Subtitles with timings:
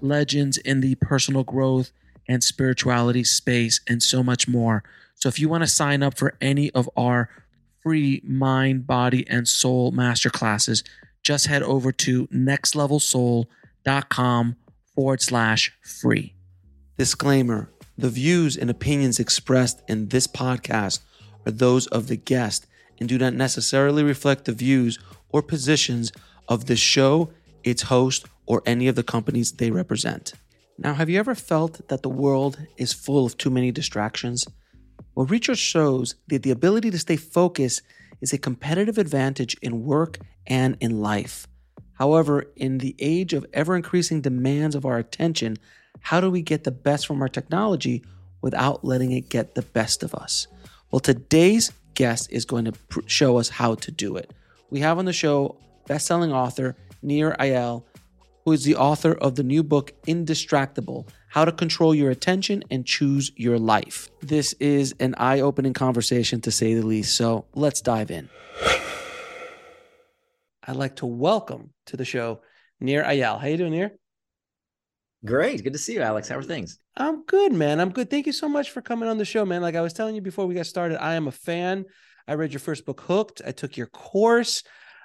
[0.00, 1.92] legends in the personal growth
[2.28, 4.84] and spirituality space, and so much more.
[5.14, 7.30] So, if you want to sign up for any of our
[7.82, 10.84] free mind, body, and soul masterclasses,
[11.22, 14.56] just head over to nextlevelsoul.com
[14.94, 16.34] forward slash free.
[16.98, 21.00] Disclaimer The views and opinions expressed in this podcast
[21.46, 22.66] are those of the guest
[23.00, 26.12] and do not necessarily reflect the views or positions
[26.48, 27.30] of the show,
[27.62, 30.32] its host, or any of the companies they represent.
[30.78, 34.46] Now, have you ever felt that the world is full of too many distractions?
[35.14, 37.82] Well, research shows that the ability to stay focused
[38.20, 41.46] is a competitive advantage in work and in life.
[41.92, 45.58] However, in the age of ever increasing demands of our attention,
[46.00, 48.02] how do we get the best from our technology
[48.40, 50.46] without letting it get the best of us?
[50.90, 54.32] Well, today's guest is going to pr- show us how to do it.
[54.70, 57.82] We have on the show best-selling author Nir Eyal,
[58.48, 62.86] who is the author of the new book, Indistractable How to Control Your Attention and
[62.86, 64.08] Choose Your Life.
[64.22, 67.14] This is an eye opening conversation, to say the least.
[67.14, 68.30] So let's dive in.
[70.66, 72.40] I'd like to welcome to the show
[72.80, 73.38] Nir Eyal.
[73.38, 73.90] How you doing, Nir?
[75.26, 75.62] Great.
[75.62, 76.26] Good to see you, Alex.
[76.28, 76.78] How are things?
[76.96, 77.80] I'm good, man.
[77.80, 78.08] I'm good.
[78.08, 79.60] Thank you so much for coming on the show, man.
[79.60, 81.84] Like I was telling you before we got started, I am a fan.
[82.26, 83.42] I read your first book, Hooked.
[83.46, 84.62] I took your course,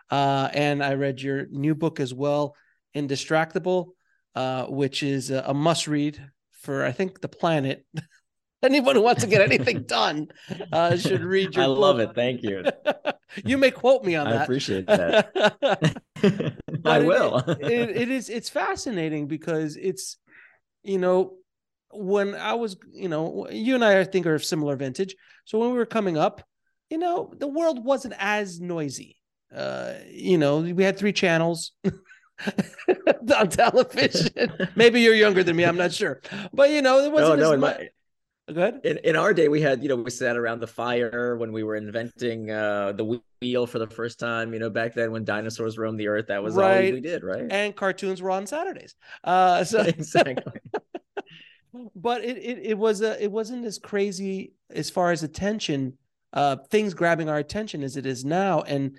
[0.09, 2.55] uh, and I read your new book as well,
[2.95, 3.91] Indistractable,
[4.35, 7.85] uh, which is a, a must read for I think the planet.
[8.63, 10.29] Anyone who wants to get anything done
[10.71, 11.65] uh, should read your.
[11.65, 12.15] I love it.
[12.15, 12.63] Thank you.
[13.43, 14.39] you may quote me on I that.
[14.39, 15.31] I appreciate that.
[16.23, 17.37] I But it- will.
[17.59, 20.15] it, it is it's fascinating because it's
[20.83, 21.33] you know
[21.91, 25.13] when I was you know you and I I think are of similar vintage.
[25.43, 26.41] So when we were coming up,
[26.89, 29.17] you know the world wasn't as noisy.
[29.53, 31.73] Uh, you know we had three channels.
[33.35, 34.51] on television.
[34.75, 35.63] Maybe you're younger than me.
[35.63, 36.21] I'm not sure,
[36.53, 37.49] but you know, it wasn't no.
[37.49, 37.77] as In, much.
[37.79, 37.89] my,
[38.53, 38.81] Good.
[38.83, 41.63] in, in our day, we had, you know, we sat around the fire when we
[41.63, 44.53] were inventing uh, the wheel for the first time.
[44.53, 47.45] You know, back then when dinosaurs roamed the earth, that was all we did, right?
[47.49, 48.95] And cartoons were on Saturdays.
[49.23, 50.43] Uh, so exactly.
[51.95, 55.97] but it, it it was a it wasn't as crazy as far as attention
[56.33, 58.97] uh things grabbing our attention as it is now and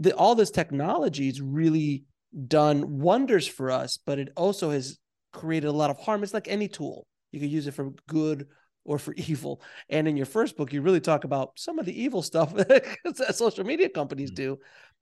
[0.00, 2.04] the all this technology has really
[2.46, 4.98] done wonders for us but it also has
[5.32, 6.22] created a lot of harm.
[6.22, 7.06] It's like any tool.
[7.32, 8.46] You can use it for good
[8.84, 9.62] or for evil.
[9.88, 13.34] And in your first book you really talk about some of the evil stuff that
[13.34, 14.58] social media companies do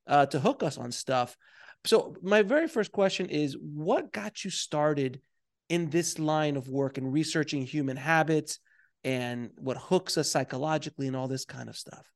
[0.07, 1.37] uh, to hook us on stuff.
[1.85, 5.21] So my very first question is what got you started
[5.69, 8.59] in this line of work and researching human habits
[9.05, 12.07] and what hooks us psychologically and all this kind of stuff.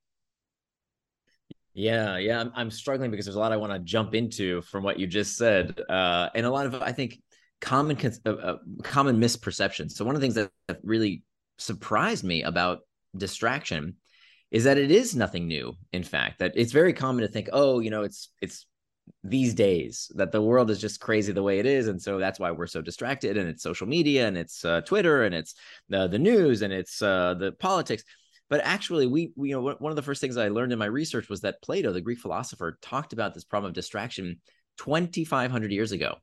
[1.73, 4.83] Yeah, yeah, I'm, I'm struggling because there's a lot I want to jump into from
[4.83, 7.21] what you just said, uh, and a lot of I think
[7.61, 9.93] common uh, uh, common misperceptions.
[9.93, 11.23] So one of the things that that really
[11.59, 12.81] surprised me about
[13.17, 13.97] distraction
[14.51, 15.75] is that it is nothing new.
[15.93, 18.67] In fact, that it's very common to think, oh, you know, it's it's
[19.23, 22.41] these days that the world is just crazy the way it is, and so that's
[22.41, 23.37] why we're so distracted.
[23.37, 25.55] And it's social media, and it's uh, Twitter, and it's
[25.93, 28.03] uh, the news, and it's uh, the politics
[28.51, 30.87] but actually we, we you know one of the first things i learned in my
[30.87, 34.39] research was that plato the greek philosopher talked about this problem of distraction
[34.81, 36.15] 2500 years ago.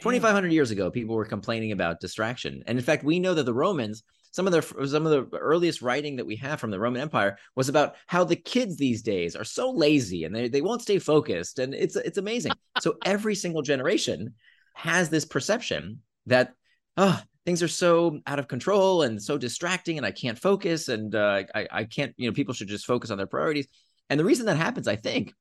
[0.00, 2.62] 2500 years ago people were complaining about distraction.
[2.66, 5.80] And in fact we know that the romans some of their some of the earliest
[5.80, 9.34] writing that we have from the roman empire was about how the kids these days
[9.34, 11.58] are so lazy and they, they won't stay focused.
[11.58, 12.52] And it's it's amazing.
[12.80, 14.34] So every single generation
[14.74, 16.52] has this perception that
[16.98, 21.14] oh things are so out of control and so distracting and i can't focus and
[21.14, 23.66] uh, I, I can't you know people should just focus on their priorities
[24.10, 25.32] and the reason that happens i think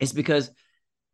[0.00, 0.50] is because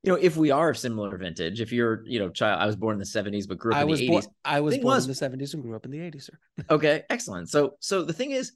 [0.02, 2.74] you know, if we are of similar vintage, if you're, you know, child, I was
[2.74, 4.08] born in the 70s, but grew up I in the 80s.
[4.08, 4.24] born.
[4.46, 6.64] I was born was- in the seventies and grew up in the eighties, sir.
[6.70, 7.50] Okay, excellent.
[7.50, 8.52] So, so the thing is,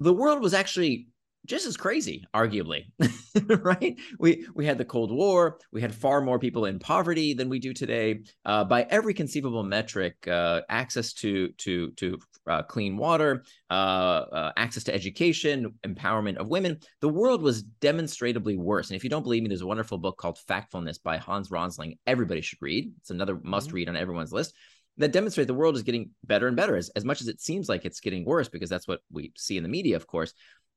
[0.00, 1.08] the world was actually
[1.46, 2.86] just as crazy, arguably,
[3.62, 3.98] right?
[4.18, 5.58] We we had the Cold War.
[5.72, 8.20] We had far more people in poverty than we do today.
[8.44, 14.52] Uh, by every conceivable metric, uh, access to to to uh, clean water, uh, uh,
[14.56, 16.78] access to education, empowerment of women.
[17.00, 18.90] The world was demonstrably worse.
[18.90, 21.98] And if you don't believe me, there's a wonderful book called Factfulness by Hans Rosling.
[22.06, 22.92] Everybody should read.
[23.00, 24.54] It's another must read on everyone's list
[24.96, 27.68] that demonstrate the world is getting better and better as, as much as it seems
[27.68, 30.32] like it's getting worse because that's what we see in the media of course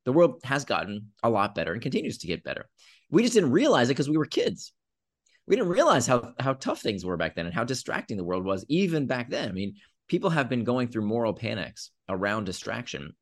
[0.08, 2.70] the world has gotten a lot better and continues to get better.
[3.12, 4.72] We just didn't realize it because we were kids.
[5.48, 8.46] We didn't realize how how tough things were back then and how distracting the world
[8.46, 9.50] was even back then.
[9.50, 9.76] I mean
[10.08, 13.18] people have been going through moral panics around distraction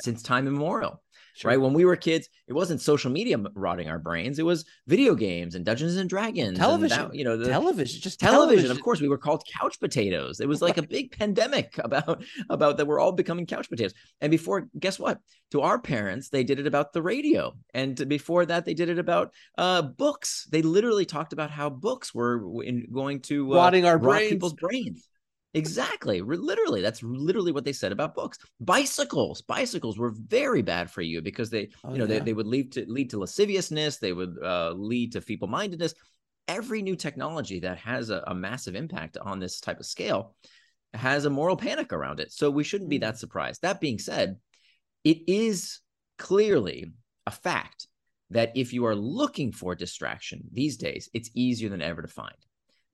[0.00, 1.01] since time immemorial
[1.34, 1.50] Sure.
[1.50, 1.60] right?
[1.60, 4.38] When we were kids it wasn't social media rotting our brains.
[4.38, 6.98] It was video games and dungeons and dragons and Television.
[7.08, 8.70] that- you know the, television, just television.
[8.70, 10.40] of course we were called couch potatoes.
[10.40, 13.94] It was like a big pandemic about about that we're all becoming couch potatoes.
[14.20, 15.18] And before guess what?
[15.52, 17.54] To our parents they did it about the radio.
[17.74, 20.46] And before that they did it about uh books.
[20.50, 24.30] They literally talked about how books were in, going to uh, Rotting our rot brains.
[24.32, 25.08] people's brains
[25.54, 28.38] exactly literally that's literally what they said about books.
[28.60, 32.22] Bicycles bicycles were very bad for you because they Oh, you know they, yeah.
[32.24, 35.94] they would lead to lead to lasciviousness they would uh, lead to feeble-mindedness.
[36.48, 40.34] Every new technology that has a, a massive impact on this type of scale
[40.94, 43.02] has a moral panic around it so we shouldn't be Mm.
[43.02, 43.62] that surprised.
[43.62, 44.36] That being said
[45.04, 45.80] it is
[46.18, 46.92] clearly
[47.26, 47.88] a fact
[48.30, 52.36] that if you are looking for distraction these days it's easier than ever to find.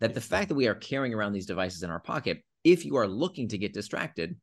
[0.00, 2.96] That the fact that we are carrying around these devices in our pocket if you
[2.96, 4.36] are looking to get distracted,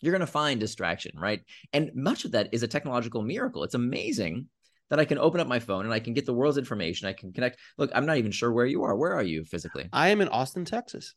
[0.00, 1.40] you're going to find distraction, right?
[1.72, 3.64] And much of that is a technological miracle.
[3.64, 4.48] It's amazing
[4.90, 7.08] that I can open up my phone and I can get the world's information.
[7.08, 7.58] I can connect.
[7.78, 8.96] Look, I'm not even sure where you are.
[8.96, 9.88] Where are you physically?
[9.92, 11.14] I am in Austin, Texas.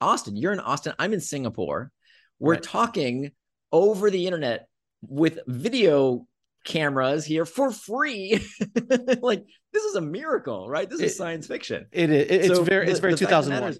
[0.00, 0.92] Austin, you're in Austin.
[0.98, 1.92] I'm in Singapore.
[2.38, 2.62] We're right.
[2.62, 3.30] talking
[3.72, 4.66] over the internet
[5.02, 6.26] with video
[6.64, 8.44] cameras here for free.
[9.20, 10.88] like this is a miracle, right?
[10.88, 11.86] This is science fiction.
[11.92, 12.26] It is.
[12.30, 12.88] It's so very.
[12.88, 13.78] It's very 2001.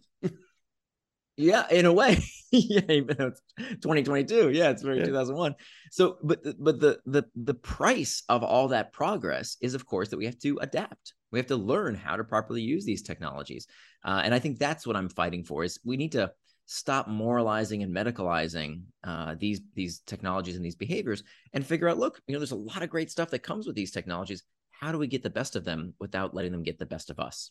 [1.41, 2.23] Yeah, in a way.
[2.53, 3.41] yeah, even though it's
[3.81, 4.51] 2022.
[4.51, 5.07] Yeah, it's very Yeah.
[5.07, 5.55] 2001.
[5.91, 10.11] So, but the- but the the the price of all that progress is, of course,
[10.11, 11.15] that we have to adapt.
[11.33, 13.67] We have to learn how to properly use these technologies,
[14.05, 15.65] uh, and I think that's what I'm fighting for.
[15.65, 16.33] Is we need to
[16.67, 21.23] stop moralizing and medicalizing uh, these these technologies and these behaviors,
[21.55, 23.77] and figure out, look, you know, there's a lot of great stuff that comes with
[23.77, 24.43] these technologies.
[24.73, 27.19] How do we get the best of them without letting them get the best of
[27.21, 27.51] us?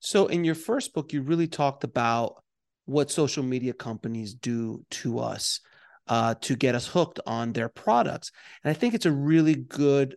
[0.00, 2.42] So in your first book, you really talked about
[2.90, 5.60] what social media companies do to us
[6.08, 8.32] uh, to get us hooked on their products,
[8.64, 10.16] and I think it's a really good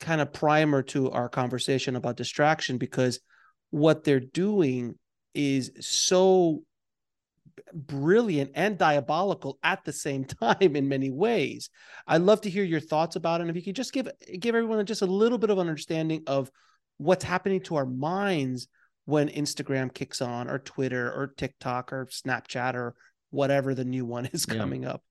[0.00, 3.20] kind of primer to our conversation about distraction because
[3.68, 4.94] what they're doing
[5.34, 6.62] is so
[7.72, 11.70] brilliant and diabolical at the same time in many ways.
[12.06, 13.42] I'd love to hear your thoughts about it.
[13.42, 14.08] And if you could just give
[14.38, 16.50] give everyone just a little bit of understanding of
[16.96, 18.68] what's happening to our minds
[19.10, 22.94] when Instagram kicks on or Twitter or TikTok or Snapchat or
[23.30, 24.56] whatever the new one is Yeah.
[24.56, 25.02] coming up.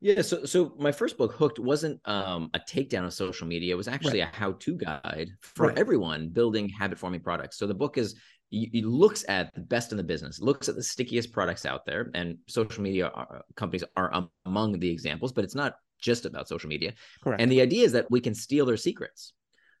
[0.00, 3.72] Yeah, so so my first book, Hooked, wasn't um, a takedown of social media.
[3.72, 5.78] It was actually a how-to guide for Right.
[5.78, 7.56] everyone building habit-forming products.
[7.58, 8.14] So the book is
[8.52, 12.10] it looks at the best in the business, looks at the stickiest products out there,
[12.14, 15.32] and social media are, companies are among the examples.
[15.32, 16.92] But it's not just about social media.
[17.24, 17.40] Correct.
[17.40, 19.32] And the idea is that we can steal their secrets,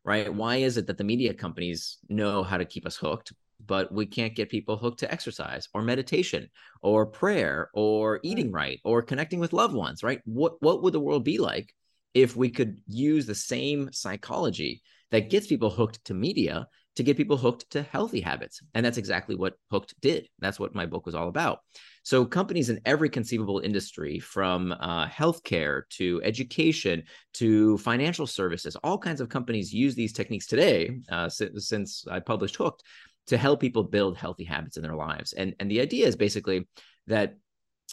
[0.06, 0.32] right?
[0.32, 3.32] Why is it that the media companies know how to keep us hooked,
[3.66, 6.48] but we can't get people hooked to exercise or meditation
[6.80, 8.28] or prayer or hmm.
[8.28, 10.20] eating right or connecting with loved ones, right?
[10.24, 11.74] What what would the world be like
[12.14, 17.16] if we could use the same psychology that gets people hooked to media to get
[17.16, 18.62] people hooked to healthy habits?
[18.74, 20.28] And that's exactly what Hooked did.
[20.38, 21.60] That's what my book was all about.
[22.06, 27.02] So companies in every conceivable industry, from uh, healthcare to education
[27.34, 31.00] to financial services, all kinds of companies use these techniques today.
[31.10, 32.84] Uh, since, since I published Hooked,
[33.26, 35.32] to help people build healthy habits in their lives.
[35.32, 36.68] And and the idea is basically
[37.08, 37.38] that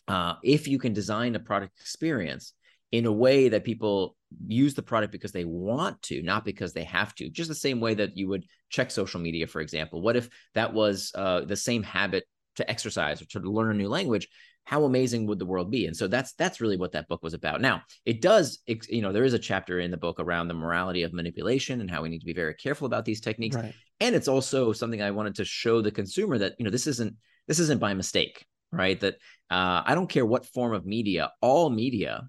[0.08, 2.54] uh, if you can design a product experience
[2.92, 4.16] in a way that people
[4.46, 7.80] use the product because they want to, not because they have to, just the same
[7.80, 10.04] way that you would check social media, for example.
[10.04, 13.90] What if that was uh, the same habit to exercise or to learn a new
[13.90, 14.28] language?
[14.66, 15.88] How amazing would the world be?
[15.88, 17.60] And so that's that's really what that book was about.
[17.60, 21.04] Now, it does, you know, there is a chapter in the book around the morality
[21.04, 23.74] of manipulation and how we need to be very careful about these techniques Right.
[24.00, 27.16] and it's also something i wanted to show the consumer that you know this isn't
[27.48, 29.16] this isn't by mistake right that
[29.52, 32.28] uh, i don't care what form of media all media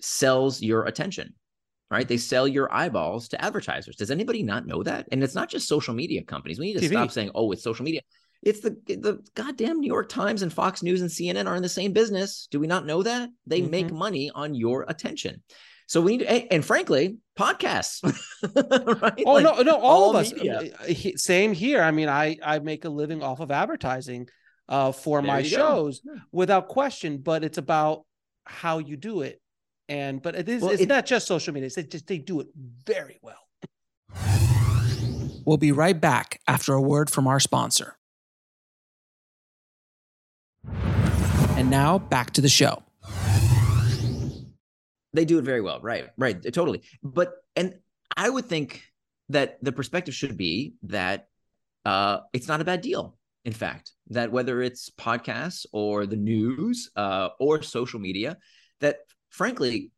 [0.00, 1.34] sells your attention
[1.90, 2.08] right?
[2.08, 3.96] They sell your eyeballs to advertisers.
[3.96, 5.06] Does anybody not know that?
[5.12, 6.58] And it's not just social media companies.
[6.58, 6.94] We need to TV.
[6.94, 8.00] stop saying, "Oh, it's social media."
[8.42, 11.68] It's the the goddamn New York Times and Fox News and CNN are in the
[11.68, 12.48] same business.
[12.50, 13.30] Do we not know that?
[13.46, 13.70] They mm-hmm.
[13.70, 15.42] make money on your attention.
[15.86, 18.02] So we need, to, and frankly, podcasts.
[19.02, 19.22] right?
[19.26, 20.32] Oh like, no, no, all, all of us.
[20.32, 21.18] Media.
[21.18, 21.82] Same here.
[21.82, 24.28] I mean, I I make a living off of advertising
[24.68, 26.14] uh, for there my shows go.
[26.32, 27.18] without question.
[27.18, 28.06] But it's about
[28.44, 29.40] how you do it,
[29.88, 31.66] and but it is well, it's it, not just social media.
[31.66, 32.48] It's just they do it
[32.86, 33.36] very well.
[35.44, 37.96] We'll be right back after a word from our sponsor.
[40.66, 42.82] And now back to the show.
[45.12, 45.80] They do it very well.
[45.80, 46.08] Right.
[46.16, 46.42] Right.
[46.52, 46.82] Totally.
[47.02, 47.74] But, and
[48.16, 48.82] I would think
[49.28, 51.28] that the perspective should be that
[51.84, 53.16] uh, it's not a bad deal.
[53.44, 58.38] In fact, that whether it's podcasts or the news uh, or social media,
[58.80, 58.98] that
[59.32, 59.90] frankly,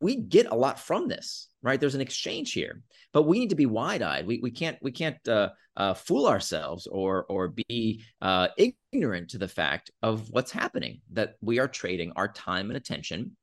[0.00, 1.80] we get a lot from this, right?
[1.80, 2.82] There's an exchange here,
[3.12, 4.26] but we need to be wide eyed.
[4.26, 8.48] We, we can't we can't uh, uh, fool ourselves or or be uh,
[8.92, 11.00] ignorant to the fact of what's happening.
[11.12, 13.36] That we are trading our time and attention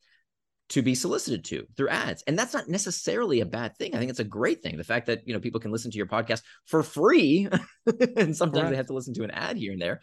[0.70, 4.10] to be solicited to through ads and that's not necessarily a bad thing i think
[4.10, 6.42] it's a great thing the fact that you know people can listen to your podcast
[6.66, 7.48] for free
[8.18, 8.72] and sometimes right.
[8.72, 10.02] they have to listen to an ad here and there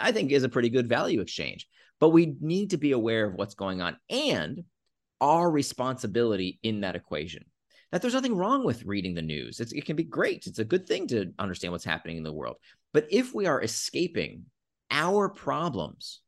[0.00, 1.68] i think is a pretty good value exchange
[2.00, 4.64] but we need to be aware of what's going on and
[5.20, 7.44] our responsibility in that equation.
[7.92, 9.60] That there's nothing wrong with reading the news.
[9.60, 10.46] It's, it can be great.
[10.46, 12.56] It's a good thing to understand what's happening in the world.
[12.92, 14.44] But if we are escaping
[14.90, 16.20] our problems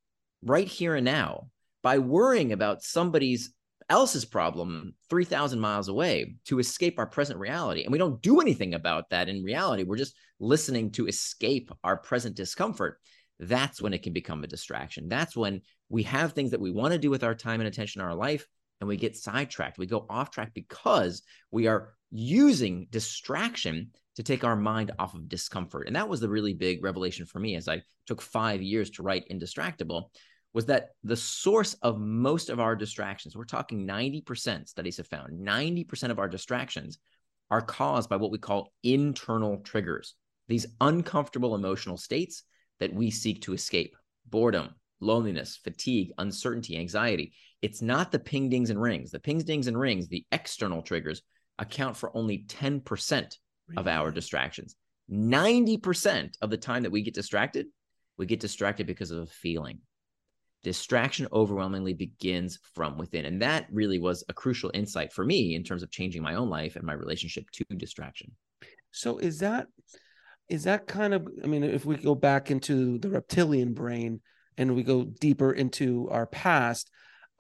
[0.43, 1.49] right here and now
[1.83, 3.53] by worrying about somebody's
[3.89, 8.75] else's problem 3000 miles away to escape our present reality and we don't do anything
[8.75, 13.01] about that in reality we're just listening to escape our present discomfort
[13.41, 15.09] that's when it can become a distraction.
[15.09, 18.03] That's when we have things that we want to do with our time and attention
[18.03, 18.47] in our life
[18.81, 24.43] and we get sidetracked we go off track because we are using distraction to take
[24.43, 27.69] our mind off of discomfort and that was the really big revelation for me as
[27.69, 30.07] i took five years to write indistractable
[30.53, 35.47] was that the source of most of our distractions, we're talking 90%, studies have found
[35.47, 36.99] 90% of our distractions
[37.51, 40.15] are caused by what we call internal triggers,
[40.49, 42.43] these uncomfortable emotional states
[42.81, 43.97] that we seek to escape
[44.27, 47.33] boredom, loneliness, fatigue, uncertainty, anxiety.
[47.63, 49.11] It's not the ping dings and rings.
[49.11, 51.23] The pings, dings, and rings, the external triggers,
[51.59, 53.37] account for only 10%
[53.77, 54.77] of our distractions.
[55.13, 57.67] 90% of the time that we get distracted,
[58.17, 59.81] we get distracted because of a feeling
[60.63, 63.25] distraction overwhelmingly begins from within.
[63.25, 66.51] And that really was a crucial insight for me in terms of changing my own
[66.51, 68.33] life and my relationship to distraction.
[68.93, 69.69] So is that
[70.49, 74.21] is that kind of I mean if we go back into the reptilian brain
[74.57, 76.91] and we go deeper into our past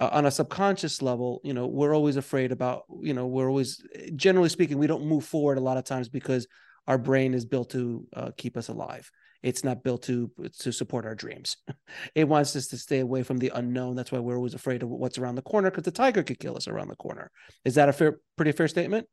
[0.01, 3.83] uh, on a subconscious level, you know, we're always afraid about, you know, we're always
[4.17, 6.47] generally speaking we don't move forward a lot of times because
[6.89, 9.11] our brain is built to uh, keep us alive
[9.43, 11.57] it's not built to to support our dreams.
[12.15, 13.97] It wants us to stay away from the unknown.
[13.97, 16.57] That's why we're always afraid of what's around the corner because the tiger could kill
[16.57, 17.31] us around the corner.
[17.65, 19.07] Is that a fair, pretty fair statement?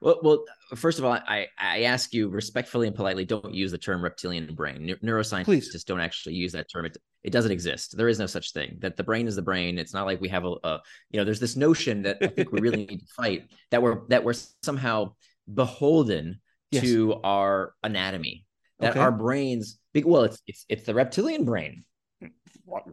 [0.00, 3.78] Well, well, first of all, I, I ask you respectfully and politely, don't use the
[3.78, 4.96] term reptilian brain.
[5.02, 5.72] Neuroscientists Please.
[5.72, 6.86] just don't actually use that term.
[6.86, 7.96] It, it doesn't exist.
[7.96, 8.78] There is no such thing.
[8.80, 9.78] That the brain is the brain.
[9.78, 11.24] It's not like we have a, a you know.
[11.24, 14.34] There's this notion that I think we really need to fight that we're that we're
[14.62, 15.14] somehow
[15.52, 16.82] beholden yes.
[16.82, 18.46] to our anatomy
[18.80, 19.00] that okay.
[19.00, 21.84] our brains well it's it's it's the reptilian brain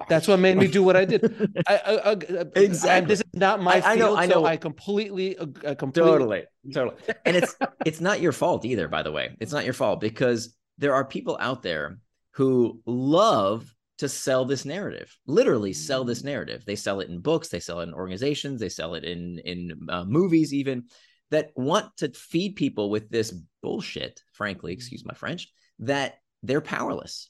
[0.07, 1.23] that's what made me do what I did.
[1.67, 2.15] I, I, I,
[2.55, 3.07] exactly.
[3.07, 4.15] this is not my I, field, I know.
[4.17, 4.33] I know.
[4.33, 6.43] So I completely, uh, completely, totally,
[6.73, 6.97] totally.
[7.25, 7.55] And it's
[7.85, 8.87] it's not your fault either.
[8.87, 11.99] By the way, it's not your fault because there are people out there
[12.33, 15.15] who love to sell this narrative.
[15.27, 16.63] Literally, sell this narrative.
[16.65, 17.49] They sell it in books.
[17.49, 18.59] They sell it in organizations.
[18.59, 20.85] They sell it in in uh, movies, even
[21.31, 24.23] that want to feed people with this bullshit.
[24.33, 27.29] Frankly, excuse my French that they're powerless.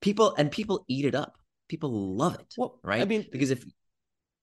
[0.00, 1.36] People and people eat it up.
[1.68, 2.54] People love it.
[2.56, 3.02] Well, right?
[3.02, 3.64] I mean, because if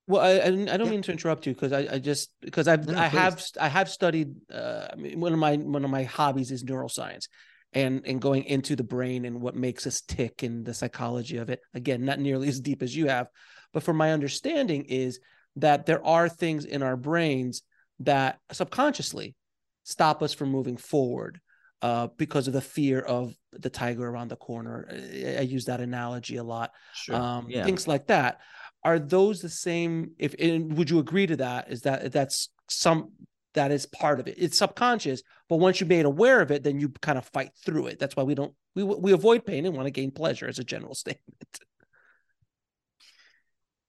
[0.08, 0.92] well, I I don't yeah.
[0.92, 3.18] mean to interrupt you because I, I just because I've no, I please.
[3.18, 6.64] have I have studied uh, I mean, one of my one of my hobbies is
[6.64, 7.28] neuroscience
[7.72, 11.50] and and going into the brain and what makes us tick and the psychology of
[11.50, 11.62] it.
[11.74, 13.28] Again, not nearly as deep as you have,
[13.72, 15.20] but from my understanding is
[15.56, 17.62] that there are things in our brains
[18.00, 19.36] that subconsciously
[19.84, 21.40] stop us from moving forward
[21.84, 24.88] uh, because of the fear of the tiger around the corner.
[24.90, 26.72] I, I use that analogy a lot.
[26.94, 27.16] Sure.
[27.16, 27.66] Um, yeah.
[27.66, 28.40] Things like that.
[28.86, 30.12] Are those the same?
[30.18, 31.70] If would you agree to that?
[31.70, 33.12] Is that that's some
[33.54, 34.36] that is part of it?
[34.38, 37.88] It's subconscious, but once you're made aware of it, then you kind of fight through
[37.88, 38.00] it.
[38.00, 40.64] That's why we don't we we avoid pain and want to gain pleasure as a
[40.64, 41.60] general statement.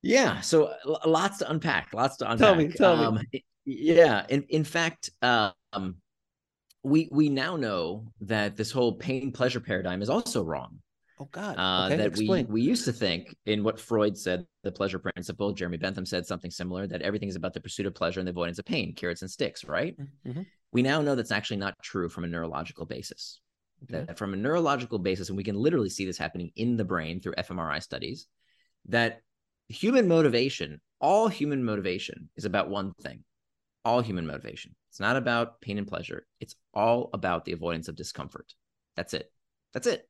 [0.02, 0.74] Yeah, so
[1.06, 1.94] lots to unpack.
[1.94, 2.46] Lots to unpack.
[2.46, 4.26] Tell me, tell um, me Yeah.
[4.28, 5.96] In in fact, um,
[6.84, 10.78] we we now know that this whole pain pleasure paradigm is also wrong.
[11.18, 11.56] Oh God!
[11.58, 12.46] Uh, okay, that explain.
[12.48, 15.52] we we used to think in what Freud said, the pleasure principle.
[15.52, 18.30] Jeremy Bentham said something similar that everything is about the pursuit of pleasure and the
[18.30, 19.64] avoidance of pain, carrots and sticks.
[19.64, 19.96] Right?
[20.26, 20.42] Mm-hmm.
[20.72, 23.40] We now know that's actually not true from a neurological basis.
[23.84, 24.04] Okay.
[24.04, 27.20] That from a neurological basis, and we can literally see this happening in the brain
[27.20, 28.26] through fMRI studies,
[28.88, 29.20] that
[29.68, 33.24] human motivation, all human motivation, is about one thing.
[33.84, 34.74] All human motivation.
[34.90, 36.26] It's not about pain and pleasure.
[36.40, 38.52] It's all about the avoidance of discomfort.
[38.96, 39.30] That's it.
[39.72, 40.08] That's it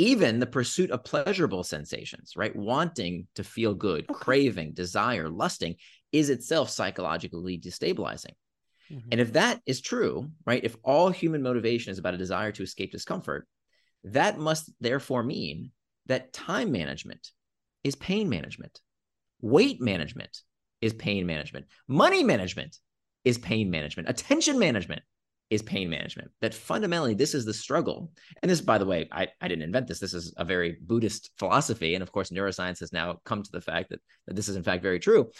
[0.00, 2.56] even the pursuit of pleasurable sensations, right?
[2.56, 4.14] Wanting to feel good, okay.
[4.14, 5.76] craving, desire, lusting
[6.10, 8.32] is itself psychologically destabilizing.
[8.90, 9.08] Mm-hmm.
[9.12, 12.62] And if that is true, right, if all human motivation is about a desire to
[12.62, 13.46] escape discomfort,
[14.04, 15.70] that must therefore mean
[16.06, 17.30] that time management
[17.84, 18.80] is pain management,
[19.42, 20.40] weight management
[20.80, 22.78] is pain management, money management
[23.24, 25.02] is pain management, attention management
[25.50, 26.30] is pain management.
[26.40, 28.12] That fundamentally, this is the struggle.
[28.40, 29.98] And this, by the way, I, I didn't invent this.
[29.98, 31.94] This is a very Buddhist philosophy.
[31.94, 34.62] And of course, neuroscience has now come to the fact that, that this is, in
[34.62, 35.30] fact, very true.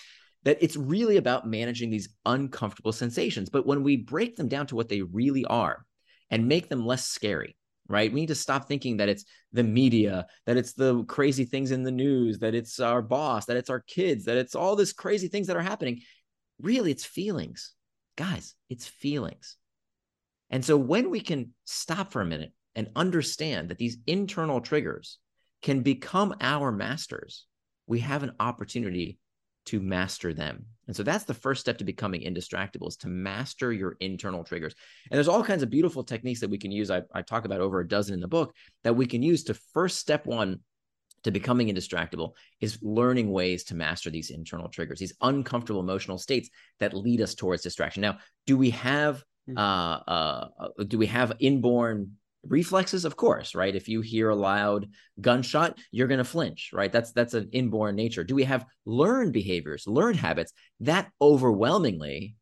[0.43, 3.51] That it's really about managing these uncomfortable sensations.
[3.51, 5.85] But when we break them down to what they really are
[6.29, 7.57] and make them less scary,
[7.87, 8.13] right?
[8.13, 11.83] We need to stop thinking that it's the media, that it's the crazy things in
[11.83, 15.29] the news, that it's our boss, that it's our kids, that it's all these crazy
[15.29, 16.01] things that are happening.
[16.61, 17.73] Really, it's feelings.
[18.17, 19.57] Guys, it's feelings
[20.51, 25.19] and so when we can stop for a minute and understand that these internal triggers
[25.63, 27.47] can become our masters,
[27.87, 29.19] we have an opportunity
[29.67, 30.67] to master them.
[30.87, 34.75] And so that's the first step to becoming indistractable is to master your internal triggers.
[35.11, 36.91] And there's all kinds of beautiful techniques that we can use.
[36.91, 39.55] I, I talk about over a dozen in the book that we can use to
[39.55, 40.61] first step one
[41.25, 46.49] to becoming indistractable is learning ways to master these internal triggers, these uncomfortable emotional states
[46.79, 48.01] that lead us towards distraction.
[48.01, 49.59] Now, do we have Hmm.
[49.59, 53.05] Uh, uh, uh, do we have inborn reflexes?
[53.05, 53.75] Of course, right?
[53.75, 54.89] If you hear a loud
[55.21, 56.93] gunshot, you're going to flinch, right?
[56.93, 58.25] That's that's an inborn nature.
[58.25, 60.53] Do we have learned behaviors, learned habits?
[60.81, 62.37] That overwhelmingly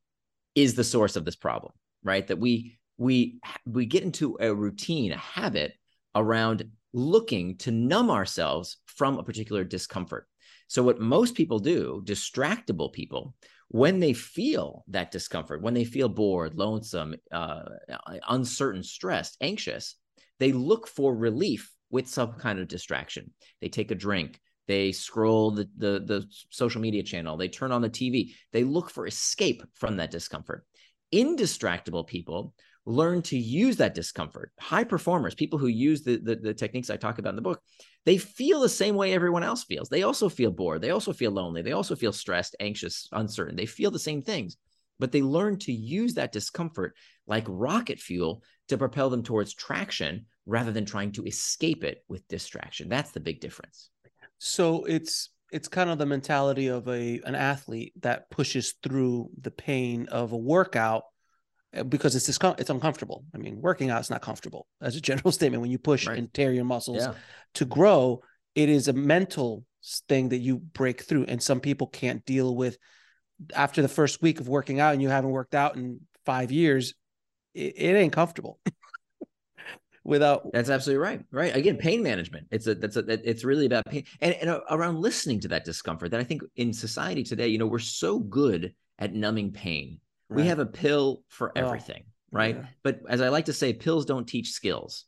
[0.55, 2.27] is the source of this problem, right?
[2.27, 5.75] That we we we get into a routine, a habit
[6.15, 10.27] around looking to numb ourselves from a particular discomfort.
[10.69, 13.35] So what most people do, distractible people,
[13.69, 17.63] when they feel that discomfort, when they feel bored, lonesome, uh,
[18.29, 19.97] uncertain, stressed, anxious,
[20.41, 23.33] they look for relief with some kind of distraction.
[23.61, 27.83] They take a drink, they scroll the, the, the social media channel, they turn on
[27.83, 30.65] the TV, they look for escape from that discomfort.
[31.13, 32.55] Indistractable people
[32.89, 34.51] learn to use that discomfort.
[34.59, 37.61] High performers, people who use the, the, the, techniques I talk about in the book,
[38.07, 39.91] they feel the same way everyone else feels.
[39.91, 40.81] They also feel bored.
[40.81, 41.61] They also feel lonely.
[41.61, 43.57] They also feel stressed, anxious, uncertain.
[43.57, 44.57] They feel the same things,
[44.99, 46.95] but they learn to use that discomfort
[47.27, 52.27] like rocket fuel to propel them towards traction rather than trying to escape it with
[52.27, 52.89] distraction.
[52.89, 53.91] That's the big difference.
[54.39, 59.51] So it's it's kind of the mentality of a an athlete that pushes through the
[59.51, 61.03] pain of a workout
[61.77, 63.25] Uh, because it's discom- it's uncomfortable.
[63.35, 65.61] I mean, working out is not comfortable as a general statement.
[65.61, 66.17] When you push right.
[66.17, 67.15] and tear your muscles yeah.
[67.55, 68.23] to grow,
[68.55, 69.65] it is a mental
[70.09, 71.25] thing that you break through.
[71.25, 72.79] And some people can't deal with
[73.55, 76.95] after the first week of working out and you haven't worked out in five years.
[77.55, 78.59] It, it ain't comfortable.
[80.05, 81.21] Without that's absolutely right.
[81.31, 81.55] Right.
[81.55, 82.47] Again, pain management.
[82.51, 86.13] It's a that's a it's really about pain and, and around listening to that discomfort.
[86.13, 90.43] That I think in society today, you know, we're so good at numbing pain Right.
[90.43, 92.57] We have a pill for oh, everything, oh, right?
[92.57, 92.67] Yeah.
[92.83, 95.05] But as I like to say, pills don't teach skills.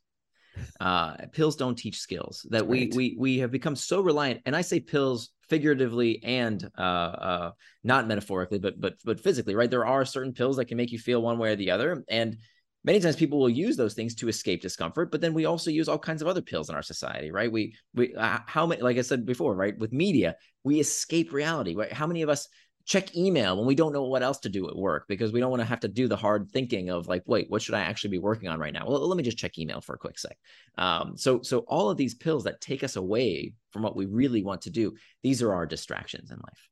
[0.79, 2.45] Uh, pills don't teach skills.
[2.49, 2.69] That right.
[2.69, 7.51] we we we have become so reliant, and I say pills figuratively and uh, uh,
[7.83, 9.69] not metaphorically, but but but physically, right?
[9.69, 12.37] There are certain pills that can make you feel one way or the other, and
[12.83, 15.87] many times people will use those things to escape discomfort but then we also use
[15.87, 18.97] all kinds of other pills in our society right we we uh, how many like
[18.97, 22.47] i said before right with media we escape reality right how many of us
[22.91, 25.49] check email when we don't know what else to do at work because we don't
[25.49, 28.09] want to have to do the hard thinking of like wait what should i actually
[28.09, 28.85] be working on right now?
[28.85, 30.37] Well let me just check email for a quick sec.
[30.77, 34.43] Um, so so all of these pills that take us away from what we really
[34.43, 36.69] want to do these are our distractions in life.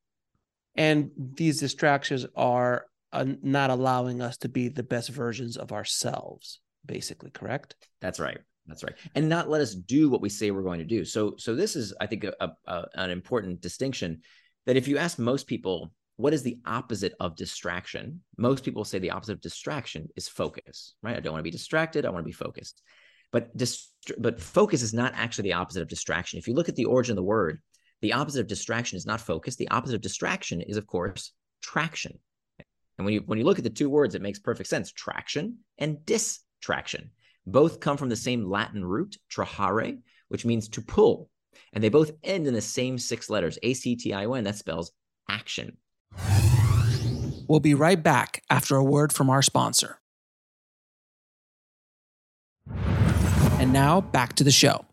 [0.76, 6.60] And these distractions are uh, not allowing us to be the best versions of ourselves
[6.86, 7.76] basically correct?
[8.02, 8.40] That's right.
[8.68, 8.96] That's right.
[9.16, 11.06] And not let us do what we say we're going to do.
[11.06, 14.22] So so this is i think a, a, an important distinction
[14.66, 18.20] that if you ask most people what is the opposite of distraction?
[18.38, 21.16] Most people say the opposite of distraction is focus, right?
[21.16, 22.06] I don't want to be distracted.
[22.06, 22.82] I want to be focused.
[23.32, 26.38] But dist- but focus is not actually the opposite of distraction.
[26.38, 27.62] If you look at the origin of the word,
[28.02, 29.56] the opposite of distraction is not focus.
[29.56, 32.20] The opposite of distraction is, of course, traction.
[32.98, 34.92] And when you when you look at the two words, it makes perfect sense.
[34.92, 37.12] Traction and distraction.
[37.48, 41.30] Both come from the same Latin root, trahere, which means to pull.
[41.72, 44.44] And they both end in the same six letters, A C T I O N,
[44.44, 44.92] that spells
[45.30, 45.78] action.
[47.48, 50.00] We'll be right back after a word from our sponsor.
[52.68, 54.86] And now back to the show.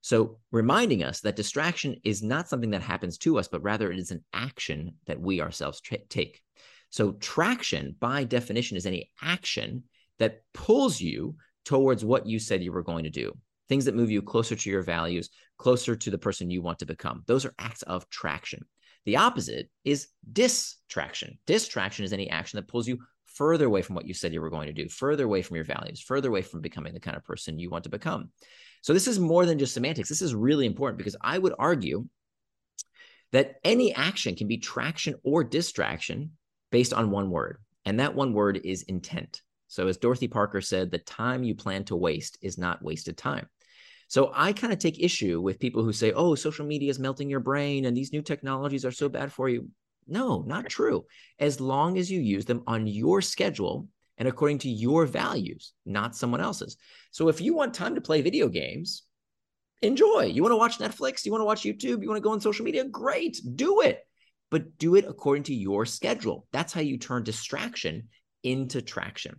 [0.00, 3.98] So, reminding us that distraction is not something that happens to us, but rather it
[3.98, 6.40] is an action that we ourselves tra- take.
[6.88, 9.82] So, traction, by definition, is any action
[10.18, 13.36] that pulls you towards what you said you were going to do.
[13.68, 16.86] Things that move you closer to your values, closer to the person you want to
[16.86, 17.22] become.
[17.26, 18.64] Those are acts of traction.
[19.08, 21.38] The opposite is distraction.
[21.46, 24.50] Distraction is any action that pulls you further away from what you said you were
[24.50, 27.24] going to do, further away from your values, further away from becoming the kind of
[27.24, 28.28] person you want to become.
[28.82, 30.10] So this is more than just semantics.
[30.10, 32.06] This is really important because I would argue
[33.32, 36.32] that any action can be traction or distraction
[36.70, 37.62] based on one word.
[37.86, 39.40] And that one word is intent.
[39.68, 43.48] So, as Dorothy Parker said, the time you plan to waste is not wasted time.
[44.08, 47.28] So, I kind of take issue with people who say, oh, social media is melting
[47.28, 49.68] your brain and these new technologies are so bad for you.
[50.06, 51.04] No, not true.
[51.38, 56.16] As long as you use them on your schedule and according to your values, not
[56.16, 56.78] someone else's.
[57.10, 59.02] So, if you want time to play video games,
[59.82, 60.24] enjoy.
[60.24, 61.26] You want to watch Netflix?
[61.26, 62.02] You want to watch YouTube?
[62.02, 62.84] You want to go on social media?
[62.84, 64.00] Great, do it.
[64.50, 66.46] But do it according to your schedule.
[66.52, 68.08] That's how you turn distraction
[68.42, 69.38] into traction.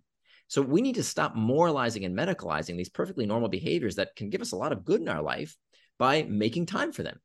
[0.50, 4.42] So we need to stop moralizing and medicalizing these perfectly normal behaviors that can give
[4.42, 5.56] us a lot of good in our life
[6.00, 7.20] by making time for them.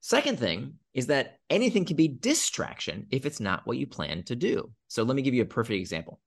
[0.00, 4.34] Second thing is that anything can be distraction if it's not what you plan to
[4.34, 4.70] do.
[4.88, 6.20] So let me give you a perfect example.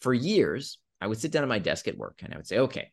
[0.00, 2.58] For years, I would sit down at my desk at work and I would say,
[2.58, 2.92] okay,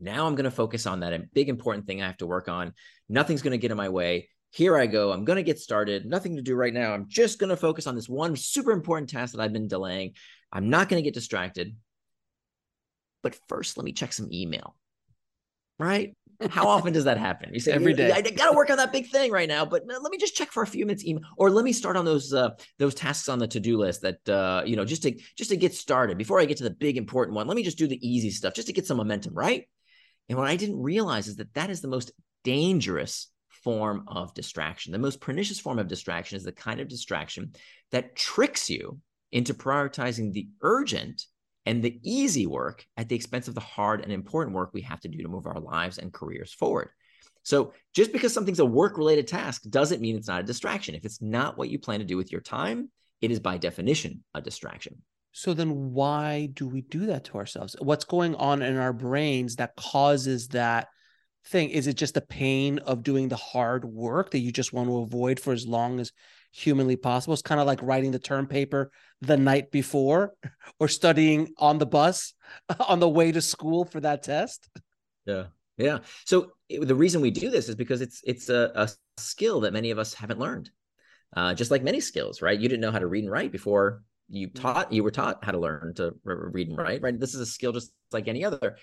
[0.00, 2.72] now I'm going to focus on that big important thing I have to work on.
[3.08, 4.28] Nothing's going to get in my way.
[4.50, 5.12] Here I go.
[5.12, 6.06] I'm going to get started.
[6.06, 6.92] Nothing to do right now.
[6.92, 10.14] I'm just going to focus on this one super important task that I've been delaying.
[10.52, 11.76] I'm not going to get distracted.
[13.22, 14.76] But first, let me check some email.
[15.78, 16.14] Right?
[16.50, 17.52] How often does that happen?
[17.52, 18.10] You say every day.
[18.10, 20.50] I got to work on that big thing right now, but let me just check
[20.50, 23.38] for a few minutes email, or let me start on those uh, those tasks on
[23.38, 26.40] the to do list that uh, you know just to just to get started before
[26.40, 27.46] I get to the big important one.
[27.46, 29.68] Let me just do the easy stuff just to get some momentum, right?
[30.28, 33.30] And what I didn't realize is that that is the most dangerous
[33.64, 34.92] form of distraction.
[34.92, 37.52] The most pernicious form of distraction is the kind of distraction
[37.90, 39.00] that tricks you
[39.32, 41.26] into prioritizing the urgent
[41.66, 45.00] and the easy work at the expense of the hard and important work we have
[45.00, 46.90] to do to move our lives and careers forward.
[47.42, 50.94] So, just because something's a work related task doesn't mean it's not a distraction.
[50.94, 54.24] If it's not what you plan to do with your time, it is by definition
[54.34, 55.02] a distraction.
[55.32, 57.76] So, then why do we do that to ourselves?
[57.78, 60.88] What's going on in our brains that causes that
[61.46, 61.70] thing?
[61.70, 64.98] Is it just the pain of doing the hard work that you just want to
[64.98, 66.12] avoid for as long as
[66.52, 67.34] humanly possible.
[67.34, 70.34] It's kind of like writing the term paper the night before
[70.78, 72.34] or studying on the bus
[72.88, 74.68] on the way to school for that test.
[75.26, 75.46] Yeah.
[75.76, 75.98] Yeah.
[76.26, 79.72] So it, the reason we do this is because it's it's a, a skill that
[79.72, 80.70] many of us haven't learned.
[81.34, 82.58] Uh, just like many skills, right?
[82.58, 84.60] You didn't know how to read and write before you mm.
[84.60, 87.18] taught you were taught how to learn to read and write, right?
[87.18, 88.76] This is a skill just like any other.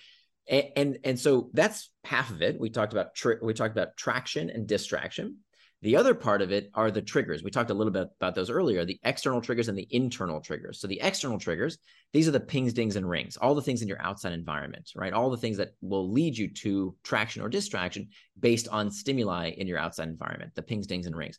[0.48, 2.58] And and, and so that's half of it.
[2.58, 5.38] We talked about tri- we talked about traction and distraction.
[5.82, 7.44] The other part of it are the triggers.
[7.44, 10.80] We talked a little bit about those earlier the external triggers and the internal triggers.
[10.80, 11.78] So, the external triggers,
[12.12, 15.12] these are the pings, dings, and rings, all the things in your outside environment, right?
[15.12, 19.68] All the things that will lead you to traction or distraction based on stimuli in
[19.68, 21.38] your outside environment, the pings, dings, and rings.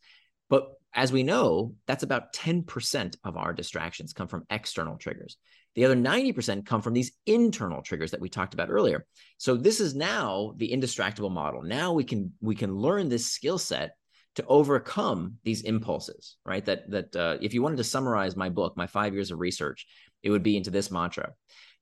[0.50, 5.38] But as we know, that's about 10% of our distractions come from external triggers.
[5.76, 9.06] The other 90% come from these internal triggers that we talked about earlier.
[9.38, 11.62] So this is now the indistractable model.
[11.62, 13.92] Now we can we can learn this skill set
[14.36, 16.64] to overcome these impulses, right?
[16.66, 19.86] That that uh, if you wanted to summarize my book, my five years of research,
[20.24, 21.34] it would be into this mantra: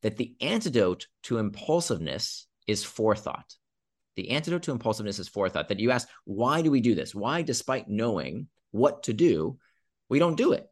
[0.02, 3.56] that the antidote to impulsiveness is forethought.
[4.16, 5.70] The antidote to impulsiveness is forethought.
[5.70, 7.14] That you ask, why do we do this?
[7.14, 9.58] Why, despite knowing what to do,
[10.10, 10.66] we don't do it?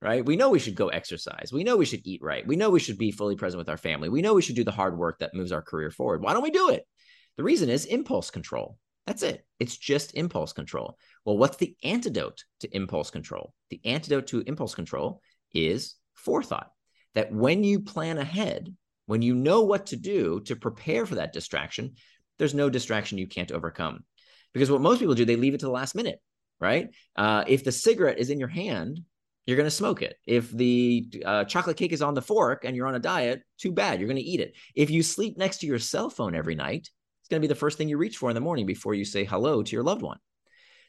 [0.00, 0.24] Right?
[0.24, 1.50] We know we should go exercise.
[1.52, 2.46] We know we should eat right.
[2.46, 4.08] We know we should be fully present with our family.
[4.08, 6.22] We know we should do the hard work that moves our career forward.
[6.22, 6.84] Why don't we do it?
[7.36, 8.78] The reason is impulse control.
[9.06, 9.44] That's it.
[9.58, 10.96] It's just impulse control.
[11.24, 13.52] Well, what's the antidote to impulse control?
[13.70, 15.20] The antidote to impulse control
[15.52, 16.70] is forethought.
[17.14, 18.74] That when you plan ahead,
[19.06, 21.94] when you know what to do to prepare for that distraction,
[22.38, 24.04] there's no distraction you can't overcome.
[24.54, 26.20] Because what most people do, they leave it to the last minute,
[26.60, 26.88] right?
[27.16, 29.00] Uh, if the cigarette is in your hand,
[29.46, 30.16] you're going to smoke it.
[30.26, 33.72] If the uh, chocolate cake is on the fork and you're on a diet, too
[33.72, 34.54] bad, you're going to eat it.
[34.74, 36.88] If you sleep next to your cell phone every night,
[37.28, 39.24] going to be the first thing you reach for in the morning before you say
[39.24, 40.18] hello to your loved one.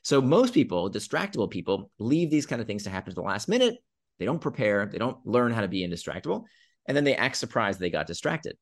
[0.03, 3.47] So most people, distractible people, leave these kind of things to happen to the last
[3.47, 3.77] minute
[4.19, 6.43] They don't prepare, they don't learn how to be indistractable,
[6.87, 8.57] and then they act surprised they got distracted.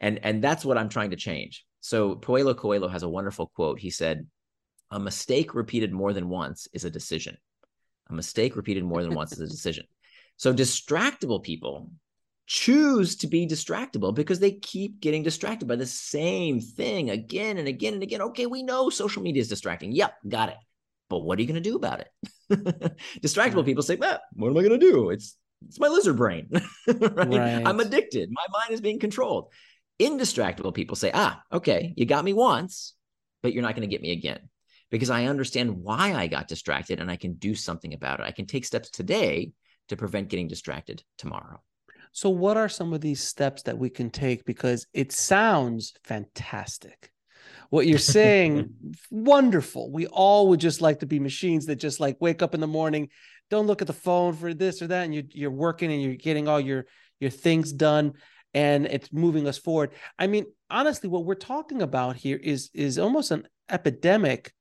[0.00, 1.64] And and that's what I'm trying to change.
[1.80, 3.78] So Paulo Coelho has a wonderful quote.
[3.80, 4.26] He said,
[4.90, 7.36] "A mistake repeated more than once is a decision.
[8.10, 9.86] A mistake repeated more than once is a decision."
[10.36, 11.90] So distractible people
[12.46, 17.68] choose to be distractible because they keep getting distracted by the same thing again and
[17.68, 18.20] again and again.
[18.20, 19.92] Okay, we know social media is distracting.
[19.92, 20.56] Yep, got it.
[21.08, 22.08] But what are you going to do about it?
[23.22, 25.10] Distractible people say, "What am I going to do?
[25.10, 26.48] It's it's my lizard brain.
[26.50, 26.64] right?
[27.00, 27.62] right?
[27.66, 28.30] I'm addicted.
[28.30, 29.52] My mind is being controlled."
[30.00, 32.94] Indistractable people say, "Ah, okay, you got me once,
[33.42, 34.40] but you're not going to get me again."
[34.90, 38.26] Because I understand why I got distracted and I can do something about it.
[38.26, 39.52] I can take steps today
[39.88, 41.60] to prevent getting distracted tomorrow.
[42.14, 44.44] So, what are some of these steps that we can take?
[44.44, 47.10] Because it sounds fantastic.
[47.70, 48.72] What you're saying,
[49.10, 49.90] wonderful.
[49.90, 52.68] We all would just like to be machines that just like wake up in the
[52.68, 53.08] morning,
[53.50, 56.14] don't look at the phone for this or that, and you, you're working and you're
[56.14, 56.86] getting all your
[57.18, 58.12] your things done,
[58.54, 59.90] and it's moving us forward.
[60.16, 64.52] I mean, honestly, what we're talking about here is is almost an epidemic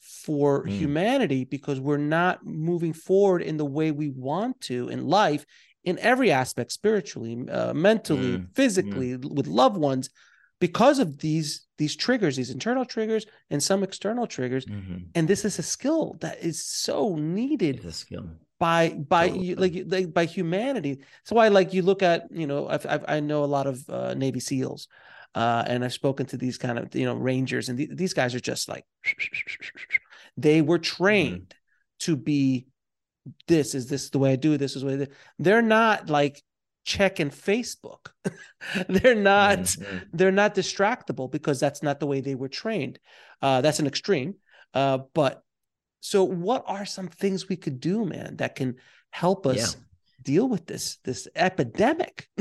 [0.00, 0.68] for mm.
[0.68, 5.46] humanity because we're not moving forward in the way we want to in life
[5.88, 8.46] in every aspect spiritually uh, mentally mm.
[8.54, 9.34] physically mm.
[9.34, 10.10] with loved ones
[10.60, 14.98] because of these these triggers these internal triggers and some external triggers mm-hmm.
[15.14, 17.80] and this is a skill that is so needed
[18.58, 19.54] by by totally.
[19.54, 23.20] like, like by humanity so why like you look at you know I've, I've, i
[23.20, 24.88] know a lot of uh, navy seals
[25.34, 28.34] uh, and i've spoken to these kind of you know rangers and th- these guys
[28.34, 28.84] are just like
[30.36, 30.96] they were mm-hmm.
[30.96, 32.12] trained mm-hmm.
[32.12, 32.66] to be
[33.46, 36.42] this is this the way i do this is what they're not like
[36.88, 38.08] checking Facebook.
[38.88, 39.98] they're not mm-hmm.
[40.12, 42.98] they're not distractible because that's not the way they were trained.
[43.42, 44.34] Uh, that's an extreme.
[44.74, 45.42] Uh, but
[46.00, 48.76] so what are some things we could do, man, that can
[49.10, 49.80] help us yeah.
[50.22, 52.26] deal with this this epidemic?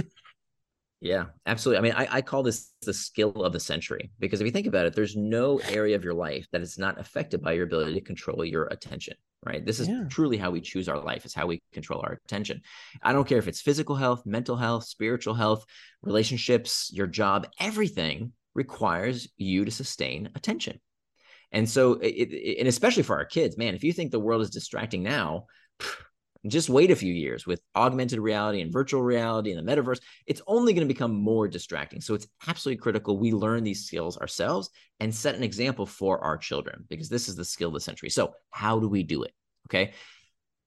[1.00, 1.78] Yeah, absolutely.
[1.78, 4.66] I mean, I, I call this the skill of the century because if you think
[4.66, 7.94] about it, there's no area of your life that is not affected by your ability
[7.94, 9.64] to control your attention, right?
[9.64, 10.06] This is yeah.
[10.10, 12.62] truly how we choose our life, is how we control our attention.
[13.04, 15.66] I don't care if it's physical health, mental health, spiritual health,
[16.02, 20.80] relationships, your job, everything requires you to sustain attention.
[21.52, 24.42] And so, it, it, and especially for our kids, man, if you think the world
[24.42, 25.46] is distracting now,
[26.52, 30.00] just wait a few years with augmented reality and virtual reality and the metaverse.
[30.26, 32.02] It's only going to become more distracting.
[32.02, 36.38] So it's absolutely critical we learn these skills ourselves and set an example for our
[36.38, 38.10] children because this is the skill of the century.
[38.10, 39.34] So, how do we do it?
[39.68, 39.94] Okay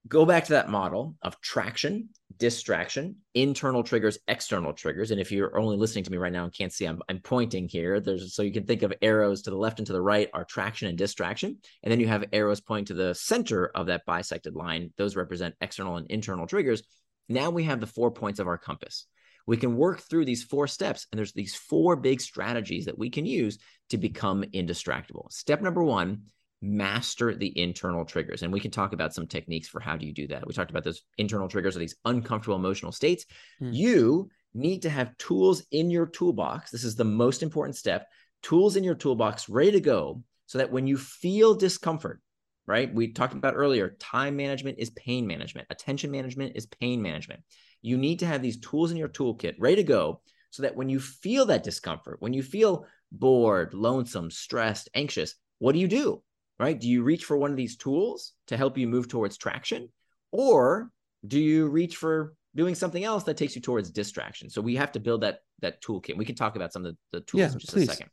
[0.08, 5.10] go back to that model of traction, distraction, internal triggers, external triggers.
[5.10, 7.68] And if you're only listening to me right now and can't see, I'm, I'm pointing
[7.68, 8.00] here.
[8.00, 10.44] There's so you can think of arrows to the left and to the right are
[10.44, 11.58] traction and distraction.
[11.82, 14.92] And then you have arrows pointing to the center of that bisected line.
[14.96, 16.82] Those represent external and internal triggers.
[17.28, 19.06] Now we have the four points of our compass.
[19.46, 23.10] We can work through these four steps, and there's these four big strategies that we
[23.10, 25.30] can use to become indistractable.
[25.32, 26.22] Step number one
[26.62, 28.42] master the internal triggers.
[28.42, 30.46] And we can talk about some techniques for how do you do that.
[30.46, 33.24] We talked about those internal triggers or these uncomfortable emotional states.
[33.62, 33.74] Mm.
[33.74, 36.70] You need to have tools in your toolbox.
[36.70, 38.08] This is the most important step.
[38.42, 42.20] Tools in your toolbox ready to go so that when you feel discomfort,
[42.66, 42.92] right?
[42.92, 47.40] We talked about earlier, time management is pain management, attention management is pain management.
[47.82, 50.20] You need to have these tools in your toolkit ready to go
[50.50, 55.72] so that when you feel that discomfort, when you feel bored, lonesome, stressed, anxious, what
[55.72, 56.22] do you do?
[56.60, 56.78] Right?
[56.78, 59.88] Do you reach for one of these tools to help you move towards traction?
[60.30, 60.90] Or
[61.26, 64.50] do you reach for doing something else that takes you towards distraction?
[64.50, 66.16] So we have to build that that toolkit.
[66.16, 67.88] We can talk about some of the, the tools yeah, in just please.
[67.88, 68.10] a second.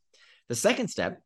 [0.48, 1.22] The second step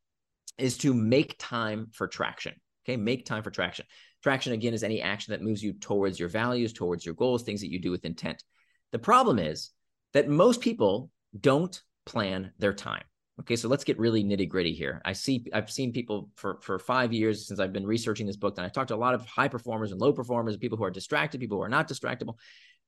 [0.57, 2.55] is to make time for traction.
[2.83, 3.85] Okay, make time for traction.
[4.23, 7.61] Traction again is any action that moves you towards your values, towards your goals, things
[7.61, 8.43] that you do with intent.
[8.91, 9.69] The problem is
[10.13, 13.03] that most people don't plan their time.
[13.39, 15.01] Okay, so let's get really nitty gritty here.
[15.03, 18.55] I see, I've seen people for for five years since I've been researching this book,
[18.57, 20.91] and I've talked to a lot of high performers and low performers, people who are
[20.91, 22.35] distracted, people who are not distractible,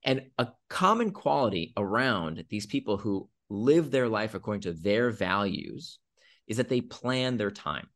[0.04, 6.00] and a common quality around these people who live their life according to their values
[6.48, 7.88] is that they plan their time.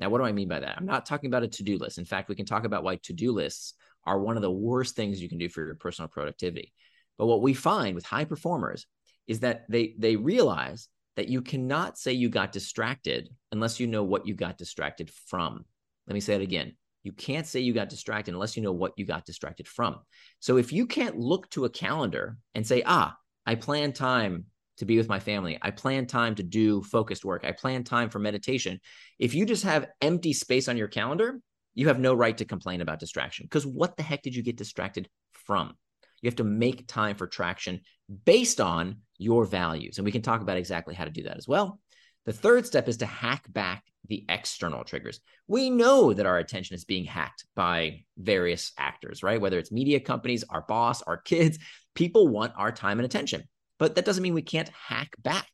[0.00, 0.76] Now, what do I mean by that?
[0.76, 1.98] I'm not talking about a to do list.
[1.98, 4.96] In fact, we can talk about why to do lists are one of the worst
[4.96, 6.72] things you can do for your personal productivity.
[7.16, 8.86] But what we find with high performers
[9.28, 14.02] is that they they realize that you cannot say you got distracted unless you know
[14.02, 15.64] what you got distracted from.
[16.06, 16.74] Let me say it again.
[17.02, 19.98] You can't say you got distracted unless you know what you got distracted from.
[20.40, 24.46] So if you can't look to a calendar and say, ah, I plan time
[24.78, 28.08] to be with my family, I plan time to do focused work, I plan time
[28.08, 28.80] for meditation.
[29.18, 31.40] If you just have empty space on your calendar,
[31.74, 34.56] you have no right to complain about distraction because what the heck did you get
[34.56, 35.74] distracted from?
[36.20, 37.80] You have to make time for traction
[38.24, 39.98] based on your values.
[39.98, 41.80] And we can talk about exactly how to do that as well.
[42.24, 45.20] The third step is to hack back the external triggers.
[45.48, 49.40] We know that our attention is being hacked by various actors, right?
[49.40, 51.58] Whether it's media companies, our boss, our kids,
[51.94, 53.44] people want our time and attention.
[53.78, 55.48] But that doesn't mean we can't hack back.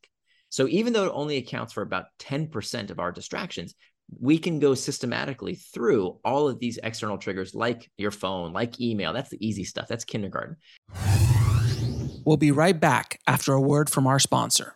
[0.49, 3.75] So even though it only accounts for about 10% of our distractions,
[4.19, 9.13] we can go systematically through all of these external triggers like your phone, like email.
[9.13, 9.87] That's the easy stuff.
[9.87, 10.57] That's kindergarten.
[12.25, 14.75] We'll be right back after a word from our sponsor.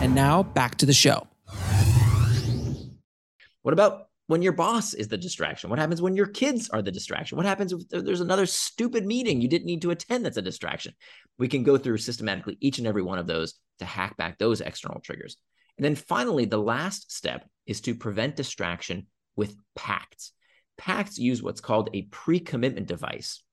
[0.00, 1.26] And now back to the show.
[3.62, 5.70] What about when your boss is the distraction?
[5.70, 7.36] What happens when your kids are the distraction?
[7.36, 10.94] What happens if there's another stupid meeting you didn't need to attend that's a distraction?
[11.38, 14.60] We can go through systematically each and every one of those to hack back those
[14.60, 15.36] external triggers.
[15.78, 20.32] And then finally, the last step is to prevent distraction with pacts.
[20.76, 23.43] Pacts use what's called a pre commitment device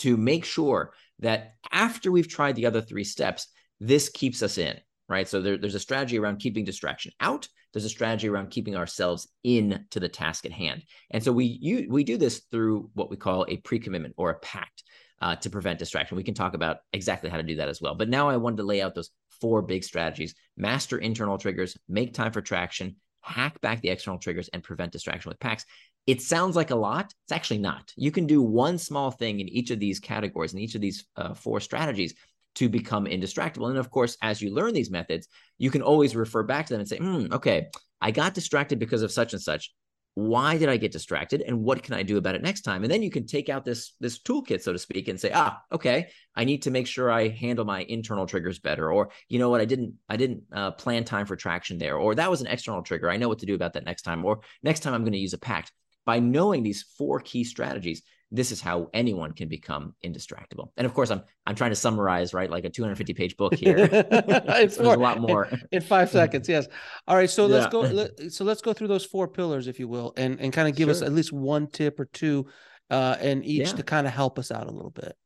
[0.00, 3.46] to make sure that after we've tried the other three steps,
[3.78, 5.28] this keeps us in, right?
[5.28, 7.48] So there, there's a strategy around keeping distraction out.
[7.72, 10.82] There's a strategy around keeping ourselves in to the task at hand.
[11.10, 14.38] And so we you, we do this through what we call a pre-commitment or a
[14.40, 14.82] pact
[15.22, 16.16] uh, to prevent distraction.
[16.16, 17.94] We can talk about exactly how to do that as well.
[17.94, 19.10] But now I wanted to lay out those
[19.40, 24.48] four big strategies: master internal triggers, make time for traction, hack back the external triggers,
[24.48, 25.64] and prevent distraction with pacts.
[26.06, 27.12] It sounds like a lot.
[27.24, 27.92] It's actually not.
[27.96, 31.04] You can do one small thing in each of these categories, in each of these
[31.16, 32.14] uh, four strategies,
[32.56, 33.68] to become indistractable.
[33.68, 36.80] And of course, as you learn these methods, you can always refer back to them
[36.80, 37.68] and say, mm, okay,
[38.00, 39.72] I got distracted because of such and such.
[40.14, 41.42] Why did I get distracted?
[41.42, 42.82] And what can I do about it next time?
[42.82, 45.60] And then you can take out this, this toolkit, so to speak, and say, ah,
[45.70, 48.90] okay, I need to make sure I handle my internal triggers better.
[48.92, 51.96] Or, you know what, I didn't, I didn't uh, plan time for traction there.
[51.96, 53.08] Or that was an external trigger.
[53.08, 54.24] I know what to do about that next time.
[54.24, 55.70] Or next time I'm going to use a pact.
[56.06, 60.70] By knowing these four key strategies, this is how anyone can become indistractable.
[60.76, 63.88] And of course, I'm I'm trying to summarize, right, like a 250 page book here.
[63.92, 66.48] it's more, a lot more in, in, five seconds.
[66.48, 66.68] Yes.
[67.08, 67.28] All right.
[67.28, 67.54] So yeah.
[67.54, 67.80] let's go.
[67.80, 70.76] Let, so let's go through those four pillars, if you will, and and kind of
[70.76, 70.92] give sure.
[70.92, 72.46] us at least one tip or two,
[72.88, 73.76] uh, and each yeah.
[73.76, 75.16] to kind of help us out a little bit.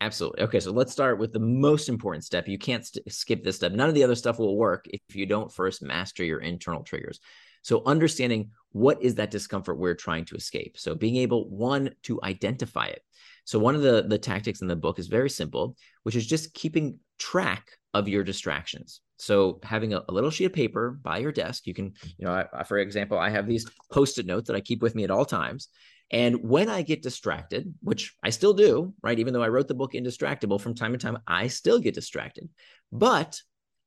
[0.00, 0.42] Absolutely.
[0.42, 2.48] Okay, so let's start with the most important step.
[2.48, 3.72] You can't st- skip this step.
[3.72, 7.18] None of the other stuff will work if you don't first master your internal triggers.
[7.66, 10.78] So understanding what is that discomfort we're trying to escape.
[10.78, 13.02] So being able one to identify it.
[13.44, 16.54] So one of the the tactics in the book is very simple, which is just
[16.54, 19.00] keeping track of your distractions.
[19.16, 22.34] So having a, a little sheet of paper by your desk, you can, you know,
[22.34, 25.10] I, I, for example, I have these post-it notes that I keep with me at
[25.10, 25.66] all times.
[26.12, 29.18] And when I get distracted, which I still do, right?
[29.18, 32.48] Even though I wrote the book Indistractable, from time to time, I still get distracted.
[32.92, 33.40] But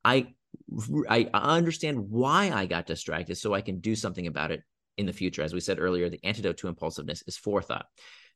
[0.04, 0.34] I
[1.08, 4.62] I understand why I got distracted so I can do something about it
[4.96, 5.42] in the future.
[5.42, 7.86] As we said earlier, the antidote to impulsiveness is forethought.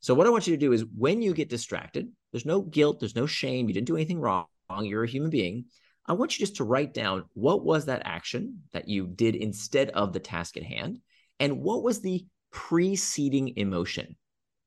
[0.00, 3.00] So, what I want you to do is when you get distracted, there's no guilt,
[3.00, 4.46] there's no shame, you didn't do anything wrong,
[4.80, 5.66] you're a human being.
[6.06, 9.90] I want you just to write down what was that action that you did instead
[9.90, 10.98] of the task at hand,
[11.40, 14.16] and what was the preceding emotion?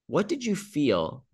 [0.07, 1.25] What did you feel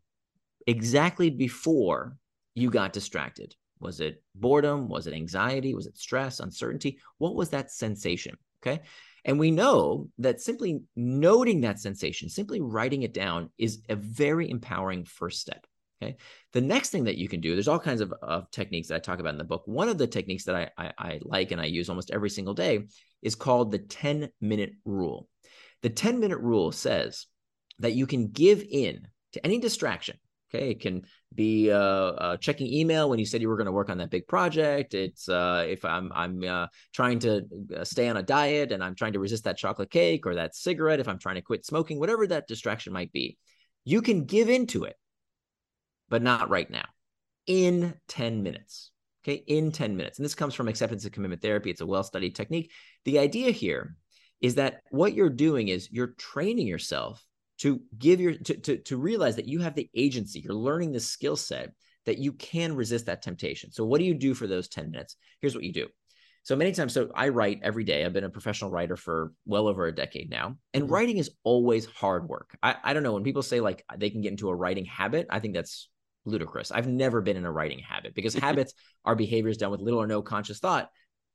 [0.68, 2.18] exactly before
[2.56, 3.56] you got distracted?
[3.84, 4.88] Was it boredom?
[4.88, 5.76] Was it anxiety?
[5.76, 7.00] Was it stress, uncertainty?
[7.18, 8.38] What was that sensation?
[8.62, 8.82] Okay.
[9.26, 14.50] And we know that simply noting that sensation, simply writing it down is a very
[14.50, 15.66] empowering first step.
[16.02, 16.16] Okay.
[16.52, 19.00] The next thing that you can do, there's all kinds of, of techniques that I
[19.00, 19.64] talk about in the book.
[19.66, 22.54] One of the techniques that I, I, I like and I use almost every single
[22.54, 22.88] day
[23.22, 25.28] is called the 10 minute rule.
[25.82, 27.28] The 10 minute rule says
[27.80, 30.18] that you can give in to any distraction
[30.54, 31.02] Okay, it can
[31.34, 34.12] be uh, uh, checking email when you said you were going to work on that
[34.12, 34.94] big project.
[34.94, 37.42] It's uh, if I'm I'm uh, trying to
[37.76, 40.56] uh, stay on a diet and I'm trying to resist that chocolate cake or that
[40.56, 41.00] cigarette.
[41.00, 43.38] If I'm trying to quit smoking, whatever that distraction might be,
[43.84, 44.96] you can give into it,
[46.08, 46.86] but not right now.
[47.48, 48.92] In ten minutes.
[49.26, 51.72] Okay, in ten minutes, and this comes from acceptance and commitment therapy.
[51.72, 52.72] It's a well-studied technique.
[53.06, 53.96] The idea here
[54.40, 57.26] is that what you're doing is you're training yourself
[57.64, 61.00] to give your to, to, to realize that you have the agency you're learning the
[61.00, 61.72] skill set
[62.06, 63.72] that you can resist that temptation.
[63.72, 65.16] So what do you do for those 10 minutes?
[65.40, 65.88] Here's what you do.
[66.44, 68.04] So many times so i write every day.
[68.04, 70.94] I've been a professional writer for well over a decade now and mm-hmm.
[70.94, 72.58] writing is always hard work.
[72.62, 75.28] I, I don't know when people say like they can get into a writing habit
[75.30, 75.90] i think that's
[76.26, 76.72] ludicrous.
[76.72, 80.08] I've never been in a writing habit because habits are behaviors done with little or
[80.08, 80.90] no conscious thought.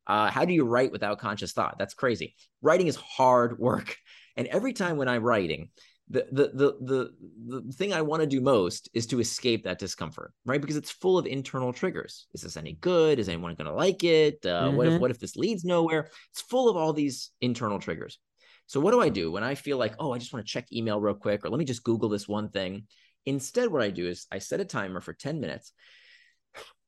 [0.07, 1.77] Uh, how do you write without conscious thought?
[1.79, 2.35] That's crazy.
[2.63, 3.97] Writing is hard work.
[4.39, 5.71] And every time when i'm writing
[6.11, 9.79] the the the the, the thing I want to do most is to escape that
[9.79, 10.61] discomfort, right?
[10.61, 12.27] Because it's full of internal triggers.
[12.35, 13.19] Is this any good?
[13.19, 14.39] Is anyone going to like it?
[14.45, 14.77] Uh, mm-hmm.
[14.77, 15.03] What if mm-hmm.
[15.03, 16.09] what if this leads nowhere?
[16.33, 18.19] It's full of all these internal triggers.
[18.67, 20.71] So what do I do when I feel like, oh, I just want to check
[20.73, 22.87] email real quick, or let me just Google this one thing?
[23.25, 25.73] Instead, what I do is I set a timer for 10 minutes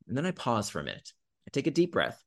[0.06, 1.12] and then I pause for a minute.
[1.46, 2.22] I take a deep breath.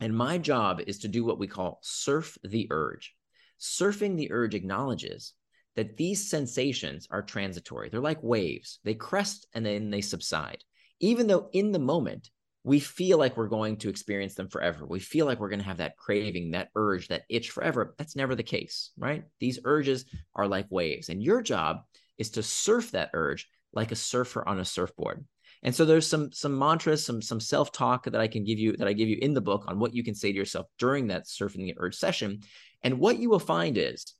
[0.00, 3.14] And my job is to do what we call surf the urge.
[3.60, 5.34] Surfing the urge acknowledges
[5.76, 7.88] that these sensations are transitory.
[7.88, 10.64] They're like waves, they crest and then they subside.
[11.00, 12.30] Even though in the moment,
[12.62, 14.86] we feel like we're going to experience them forever.
[14.86, 17.94] We feel like we're going to have that craving, that urge, that itch forever.
[17.98, 19.24] That's never the case, right?
[19.38, 21.10] These urges are like waves.
[21.10, 21.82] And your job
[22.16, 25.26] is to surf that urge like a surfer on a surfboard.
[25.62, 28.88] And so there's some some mantras, some some self-talk that I can give you that
[28.88, 31.26] I give you in the book on what you can say to yourself during that
[31.26, 32.40] surfing the urge session.
[32.82, 34.14] And what you will find is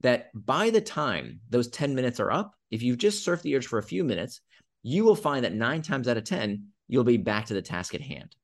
[0.00, 3.66] that by the time those 10 minutes are up, if you've just surfed the urge
[3.66, 4.40] for a few minutes,
[4.82, 7.94] you will find that 9 times out of 10 you'll be back to the task
[7.94, 8.34] at hand.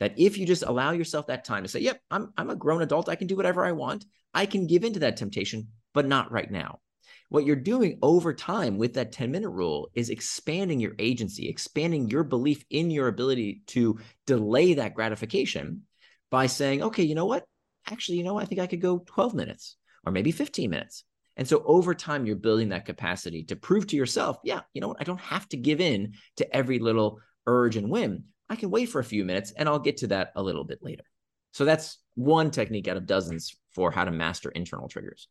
[0.00, 2.82] That if you just allow yourself that time to say, "Yep, I'm I'm a grown
[2.82, 4.04] adult, I can do whatever I want.
[4.34, 6.80] I can give into that temptation, but not right now."
[7.28, 12.10] What you're doing over time with that 10 minute rule is expanding your agency, expanding
[12.10, 15.84] your belief in your ability to delay that gratification
[16.30, 17.46] by saying, okay, you know what?
[17.90, 21.04] Actually, you know, I think I could go 12 minutes or maybe 15 minutes.
[21.36, 24.88] And so over time, you're building that capacity to prove to yourself, yeah, you know
[24.88, 25.00] what?
[25.00, 28.24] I don't have to give in to every little urge and whim.
[28.48, 30.80] I can wait for a few minutes and I'll get to that a little bit
[30.82, 31.04] later.
[31.52, 35.28] So that's one technique out of dozens for how to master internal triggers.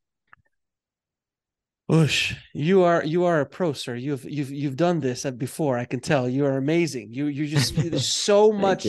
[1.87, 3.95] Whoosh, you are you are a pro, sir.
[3.95, 5.77] You've you've you've done this before.
[5.77, 6.29] I can tell.
[6.29, 7.11] You are amazing.
[7.11, 8.87] You you just there's so much.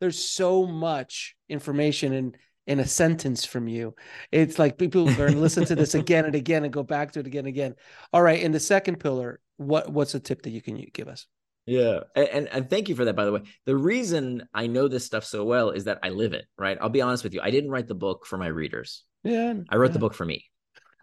[0.00, 2.34] There's so much information in
[2.66, 3.94] in a sentence from you.
[4.30, 7.12] It's like people are going to listen to this again and again and go back
[7.12, 7.74] to it again and again.
[8.12, 8.40] All right.
[8.40, 11.26] In the second pillar, what what's a tip that you can give us?
[11.66, 12.00] Yeah.
[12.16, 13.42] And, and thank you for that, by the way.
[13.66, 16.78] The reason I know this stuff so well is that I live it, right?
[16.80, 17.40] I'll be honest with you.
[17.42, 19.04] I didn't write the book for my readers.
[19.22, 19.54] Yeah.
[19.68, 19.94] I wrote yeah.
[19.94, 20.44] the book for me.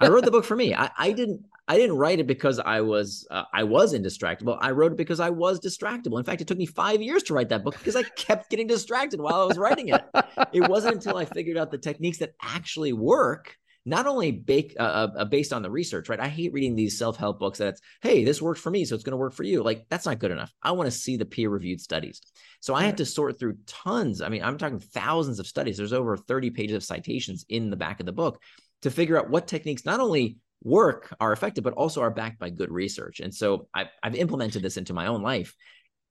[0.01, 0.73] I wrote the book for me.
[0.73, 4.57] I, I didn't I didn't write it because I was uh, I was indistractable.
[4.59, 6.17] I wrote it because I was distractible.
[6.17, 8.65] In fact, it took me five years to write that book because I kept getting
[8.65, 10.03] distracted while I was writing it.
[10.51, 13.55] It wasn't until I figured out the techniques that actually work,
[13.85, 16.09] not only bake, uh, uh, uh based on the research.
[16.09, 16.19] Right?
[16.19, 18.95] I hate reading these self help books that it's hey this worked for me, so
[18.95, 19.61] it's going to work for you.
[19.61, 20.51] Like that's not good enough.
[20.63, 22.19] I want to see the peer reviewed studies.
[22.61, 24.23] So I had to sort through tons.
[24.23, 25.77] I mean, I'm talking thousands of studies.
[25.77, 28.41] There's over 30 pages of citations in the back of the book
[28.81, 32.49] to figure out what techniques not only work are effective, but also are backed by
[32.49, 33.19] good research.
[33.19, 35.55] And so I've, I've implemented this into my own life.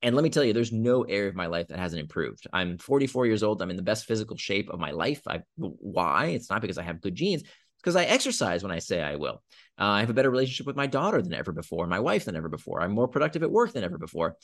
[0.02, 2.46] And let me tell you, there's no area of my life that hasn't improved.
[2.52, 3.60] I'm 44 years old.
[3.60, 5.22] I'm in the best physical shape of my life.
[5.26, 6.26] I, why?
[6.26, 7.42] It's not because I have good genes.
[7.42, 7.50] It's
[7.82, 9.42] because I exercise when I say I will.
[9.78, 12.36] Uh, I have a better relationship with my daughter than ever before, my wife than
[12.36, 12.80] ever before.
[12.80, 14.36] I'm more productive at work than ever before.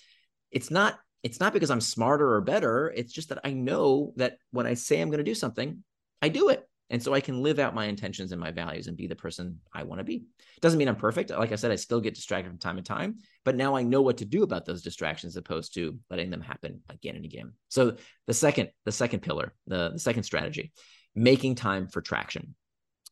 [0.51, 0.99] It's not.
[1.23, 2.93] It's not because I'm smarter or better.
[2.95, 5.83] It's just that I know that when I say I'm going to do something,
[6.21, 6.69] I do it.
[6.91, 9.59] And so I can live out my intentions and my values and be the person
[9.73, 10.25] I want to be.
[10.61, 11.31] Doesn't mean I'm perfect.
[11.31, 14.03] Like I said, I still get distracted from time to time, but now I know
[14.03, 17.53] what to do about those distractions opposed to letting them happen again and again.
[17.69, 20.73] So the second, the second pillar, the, the second strategy,
[21.15, 22.55] making time for traction.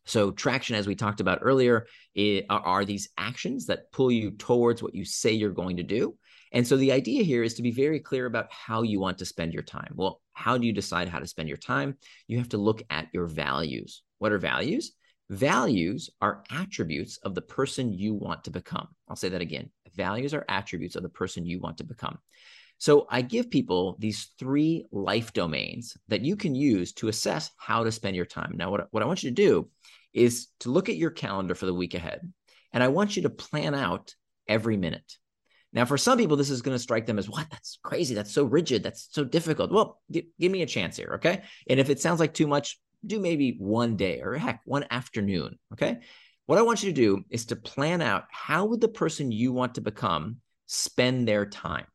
[0.04, 4.32] So traction, as we talked about earlier, it, are, are these actions that pull you
[4.32, 6.16] towards what you say you're going to do.
[6.52, 9.24] And so the idea here is to be very clear about how you want to
[9.24, 9.92] spend your time.
[9.94, 11.96] Well, how do you decide how to spend your time?
[12.28, 14.02] You have to look at your values.
[14.18, 14.92] What are values?
[15.30, 18.88] Values are attributes of the person you want to become.
[19.08, 19.70] I'll say that again.
[19.94, 22.18] Values are attributes of the person you want to become.
[22.76, 27.84] So I give people these three life domains that you can use to assess how
[27.84, 28.54] to spend your time.
[28.56, 29.70] Now, what, what I want you to do
[30.12, 32.20] is to look at your calendar for the week ahead.
[32.72, 34.14] And I want you to plan out
[34.48, 35.16] every minute.
[35.72, 37.46] Now, for some people, this is going to strike them as what?
[37.50, 38.14] That's crazy.
[38.14, 38.82] That's so rigid.
[38.82, 39.72] That's so difficult.
[39.72, 41.12] Well, g- give me a chance here.
[41.14, 41.42] Okay.
[41.68, 45.58] And if it sounds like too much, do maybe one day or heck, one afternoon.
[45.72, 46.00] Okay.
[46.46, 49.52] What I want you to do is to plan out how would the person you
[49.52, 51.86] want to become spend their time?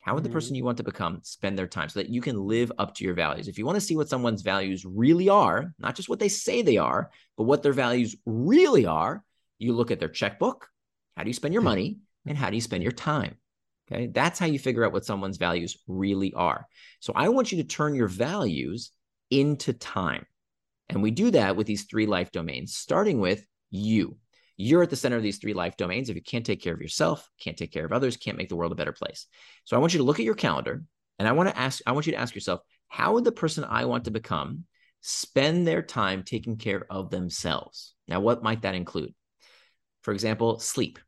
[0.00, 0.56] How would the person mm-hmm.
[0.56, 3.12] you want to become spend their time so that you can live up to your
[3.12, 3.46] values?
[3.46, 6.62] If you want to see what someone's values really are, not just what they say
[6.62, 9.22] they are, but what their values really are,
[9.58, 10.68] you look at their checkbook.
[11.16, 11.98] How do you spend your money?
[12.28, 13.36] And how do you spend your time?
[13.90, 16.66] Okay, that's how you figure out what someone's values really are.
[17.00, 18.90] So I want you to turn your values
[19.30, 20.26] into time.
[20.90, 24.18] And we do that with these three life domains, starting with you.
[24.56, 26.10] You're at the center of these three life domains.
[26.10, 28.56] If you can't take care of yourself, can't take care of others, can't make the
[28.56, 29.26] world a better place.
[29.64, 30.82] So I want you to look at your calendar
[31.18, 33.64] and I want to ask, I want you to ask yourself, how would the person
[33.64, 34.64] I want to become
[35.00, 37.94] spend their time taking care of themselves?
[38.06, 39.14] Now, what might that include?
[40.02, 40.98] For example, sleep.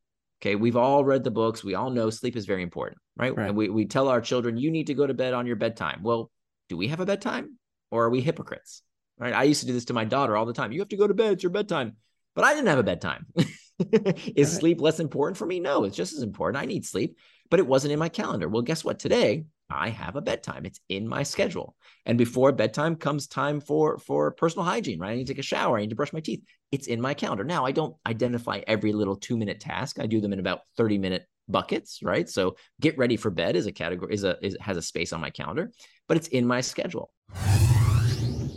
[0.43, 1.63] Okay, we've all read the books.
[1.63, 3.37] We all know sleep is very important, right?
[3.37, 3.49] right?
[3.49, 6.01] And we, we tell our children, you need to go to bed on your bedtime.
[6.03, 6.31] Well,
[6.71, 7.59] do we have a bedtime
[7.91, 8.83] or are we hypocrites?
[9.19, 9.35] Right.
[9.35, 10.73] I used to do this to my daughter all the time.
[10.73, 11.33] You have to go to bed.
[11.33, 11.97] It's your bedtime.
[12.35, 13.27] but I didn't have a bedtime.
[13.37, 14.61] Is right.
[14.61, 15.61] sleep less important for me?
[15.61, 16.63] No, it's just as important.
[16.63, 17.19] I need sleep,
[17.51, 18.49] but it wasn't in my calendar.
[18.49, 18.99] Well, guess what?
[18.99, 20.67] Today I have a bedtime.
[20.67, 21.77] It's in my schedule.
[22.05, 25.13] And before bedtime comes time for for personal hygiene, right?
[25.13, 26.43] I need to take a shower, I need to brush my teeth.
[26.73, 27.45] It's in my calendar.
[27.45, 29.99] Now, I don't identify every little 2-minute task.
[29.99, 32.29] I do them in about 30-minute buckets, right?
[32.29, 35.21] So get ready for bed is a category is a is, has a space on
[35.21, 35.71] my calendar,
[36.09, 37.13] but it's in my schedule.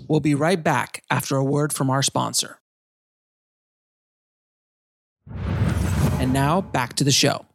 [0.08, 2.60] We'll be right back after a word from our sponsor.
[6.20, 7.46] And now back to the show.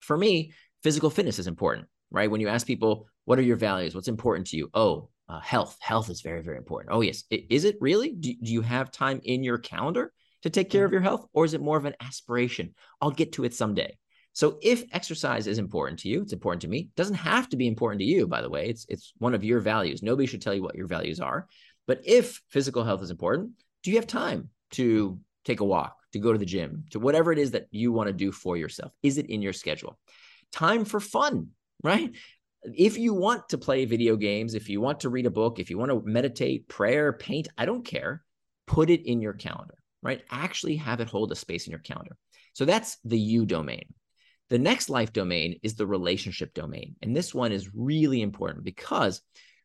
[0.00, 0.52] For me,
[0.86, 2.30] physical fitness is important, right?
[2.30, 3.92] When you ask people, what are your values?
[3.92, 4.70] What's important to you?
[4.72, 5.76] Oh, uh, health.
[5.80, 6.94] Health is very, very important.
[6.94, 7.24] Oh, yes.
[7.28, 8.12] Is it really?
[8.12, 10.12] Do, do you have time in your calendar
[10.42, 11.26] to take care of your health?
[11.32, 12.72] Or is it more of an aspiration?
[13.00, 13.98] I'll get to it someday.
[14.32, 16.78] So if exercise is important to you, it's important to me.
[16.78, 18.68] It doesn't have to be important to you, by the way.
[18.68, 20.04] It's it's one of your values.
[20.04, 21.48] Nobody should tell you what your values are.
[21.88, 23.50] But if physical health is important,
[23.82, 27.32] do you have time to take a walk, to go to the gym, to whatever
[27.32, 28.92] it is that you want to do for yourself?
[29.02, 29.98] Is it in your schedule?
[30.56, 31.48] Time for fun,
[31.82, 32.12] right?
[32.62, 35.70] If you want to play video games, if you want to read a book, if
[35.70, 38.24] you want to meditate, prayer, paint, I don't care.
[38.66, 40.22] Put it in your calendar, right?
[40.30, 42.16] Actually have it hold a space in your calendar.
[42.54, 43.94] So that's the you domain.
[44.48, 46.96] The next life domain is the relationship domain.
[47.02, 49.20] And this one is really important because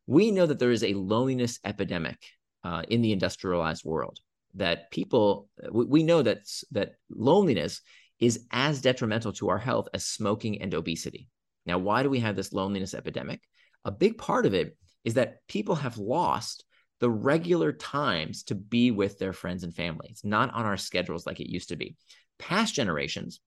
[0.07, 2.17] we know that there is a loneliness epidemic
[2.63, 4.19] uh, in the industrialized world
[4.55, 6.39] that people we know that
[6.71, 7.81] that loneliness
[8.22, 11.28] is as detrimental to our health as smoking and obesity.
[11.65, 13.41] Now, why do we have this loneliness epidemic?
[13.84, 16.63] A big part of it is that people have lost
[16.99, 20.07] the regular times to be with their friends and family.
[20.11, 21.95] It's not on our schedules like it used to be.
[22.38, 23.39] Past generations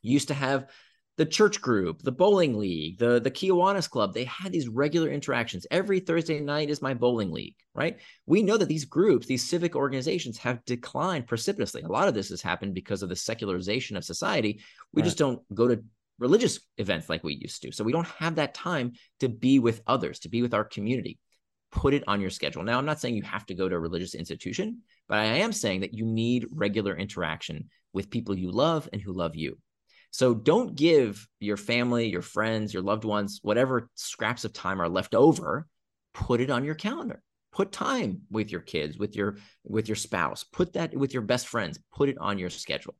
[0.00, 0.70] used to have
[1.16, 5.66] the church group, the bowling league, the the Kiwanis club, they had these regular interactions.
[5.70, 7.98] Every Thursday night is my bowling league, right?
[8.26, 11.82] We know that these groups, these civic organizations have declined precipitously.
[11.82, 14.60] A lot of this has happened because of the secularization of society.
[14.92, 15.06] We right.
[15.06, 15.82] just don't go to
[16.18, 17.72] religious events like we used to.
[17.72, 21.18] So we don't have that time to be with others, to be with our community.
[21.72, 22.62] Put it on your schedule.
[22.62, 25.52] Now, I'm not saying you have to go to a religious institution, but I am
[25.52, 29.58] saying that you need regular interaction with people you love and who love you.
[30.16, 34.88] So don't give your family, your friends, your loved ones, whatever scraps of time are
[34.88, 35.66] left over,
[36.14, 37.22] put it on your calendar.
[37.52, 40.42] Put time with your kids, with your with your spouse.
[40.42, 41.78] Put that with your best friends.
[41.94, 42.94] Put it on your schedule.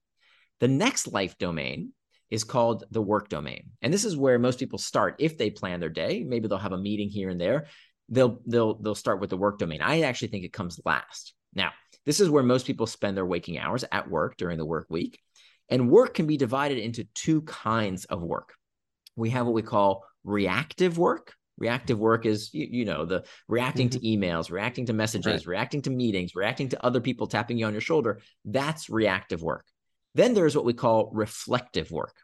[0.61, 1.95] The next life domain
[2.29, 3.71] is called the work domain.
[3.81, 6.23] And this is where most people start if they plan their day.
[6.23, 7.69] Maybe they'll have a meeting here and there.
[8.11, 9.81] They'll they'll they'll start with the work domain.
[9.81, 11.33] I actually think it comes last.
[11.55, 11.71] Now,
[12.05, 15.19] this is where most people spend their waking hours at work during the work week.
[15.69, 18.55] And work can be divided into two kinds of work.
[19.17, 21.35] We have what we call reactive work.
[21.59, 24.01] Reactive work is, you, you know, the reacting mm-hmm.
[24.01, 25.53] to emails, reacting to messages, right.
[25.53, 28.21] reacting to meetings, reacting to other people tapping you on your shoulder.
[28.45, 29.65] That's reactive work.
[30.15, 32.15] Then there's what we call reflective work.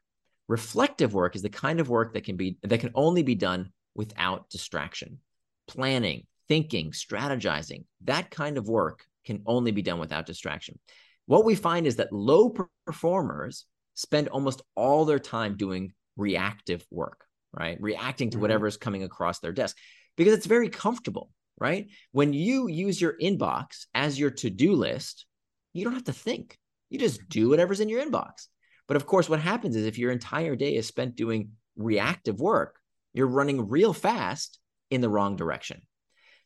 [0.49, 3.73] Reflective work is the kind of work that can be that can only be done
[3.95, 5.19] without distraction.
[5.67, 10.79] Planning, thinking, strategizing, that kind of work can only be done without distraction
[11.27, 12.55] what we find is that low
[12.87, 17.79] performers spend almost all their time doing reactive work, right?
[17.81, 18.43] Reacting to mm-hmm.
[18.43, 19.77] whatever is coming across their desk
[20.17, 21.89] because it's very comfortable, right?
[22.13, 25.27] When you use your inbox as your to do list,
[25.73, 26.59] you don't have to think.
[26.91, 28.49] You just do whatever's in your inbox.
[28.89, 32.79] But of course, what happens is if your entire day is spent doing reactive work,
[33.15, 34.59] you're running real fast
[34.91, 35.81] in the wrong direction.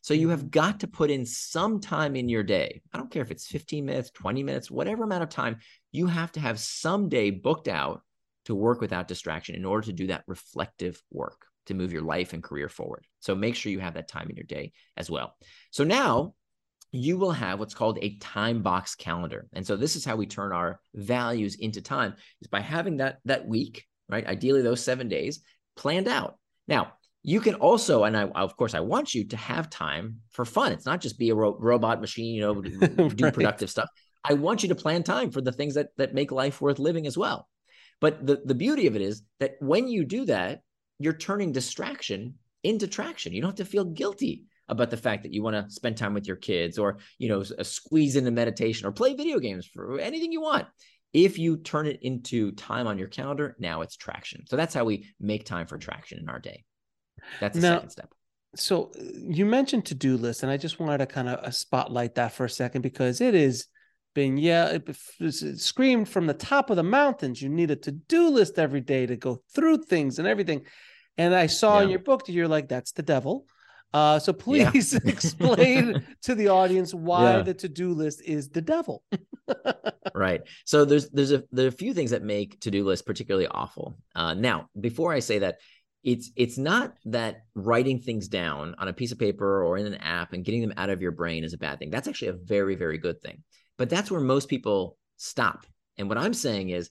[0.07, 2.81] So you have got to put in some time in your day.
[2.93, 5.57] I don't care if it's 15 minutes, 20 minutes, whatever amount of time,
[5.91, 8.03] you have to have some day booked out
[8.45, 12.31] to work without distraction in order to do that reflective work to move your life
[12.31, 13.05] and career forward.
[13.19, 15.35] So make sure you have that time in your day as well.
[15.71, 16.35] So now
[16.93, 19.49] you will have what's called a time box calendar.
[19.51, 23.17] And so this is how we turn our values into time is by having that
[23.25, 24.25] that week, right?
[24.25, 25.41] Ideally those 7 days
[25.75, 26.39] planned out.
[26.65, 26.93] Now,
[27.27, 30.71] you can also and i of course i want you to have time for fun.
[30.71, 33.33] It's not just be a ro- robot machine you know do right.
[33.33, 33.89] productive stuff.
[34.23, 37.05] I want you to plan time for the things that that make life worth living
[37.05, 37.47] as well.
[37.99, 40.61] But the the beauty of it is that when you do that
[40.99, 43.33] you're turning distraction into traction.
[43.33, 46.13] You don't have to feel guilty about the fact that you want to spend time
[46.13, 49.99] with your kids or you know uh, squeeze into meditation or play video games for
[49.99, 50.65] anything you want.
[51.13, 54.45] If you turn it into time on your calendar now it's traction.
[54.47, 56.63] So that's how we make time for traction in our day
[57.39, 58.13] that's the now, second step.
[58.55, 62.15] So you mentioned to do list, and I just wanted to kind of uh, spotlight
[62.15, 63.67] that for a second because it is
[64.17, 68.29] been yeah it, it screamed from the top of the mountains you need a to-do
[68.29, 70.65] list every day to go through things and everything
[71.19, 71.83] and i saw yeah.
[71.83, 73.45] in your book that you're like that's the devil
[73.93, 74.99] Uh, so please yeah.
[75.05, 77.41] explain to the audience why yeah.
[77.41, 79.01] the to-do list is the devil.
[80.13, 80.41] right.
[80.65, 83.97] So there's there's a there are a few things that make to-do lists particularly awful.
[84.13, 85.55] Uh, now, before I say that,
[86.07, 89.95] it's it's not that writing things down on a piece of paper or in an
[89.95, 91.89] app and getting them out of your brain is a bad thing.
[91.89, 93.43] That's actually a very very good thing.
[93.77, 95.65] But that's where most people stop.
[95.97, 96.89] And what I'm saying is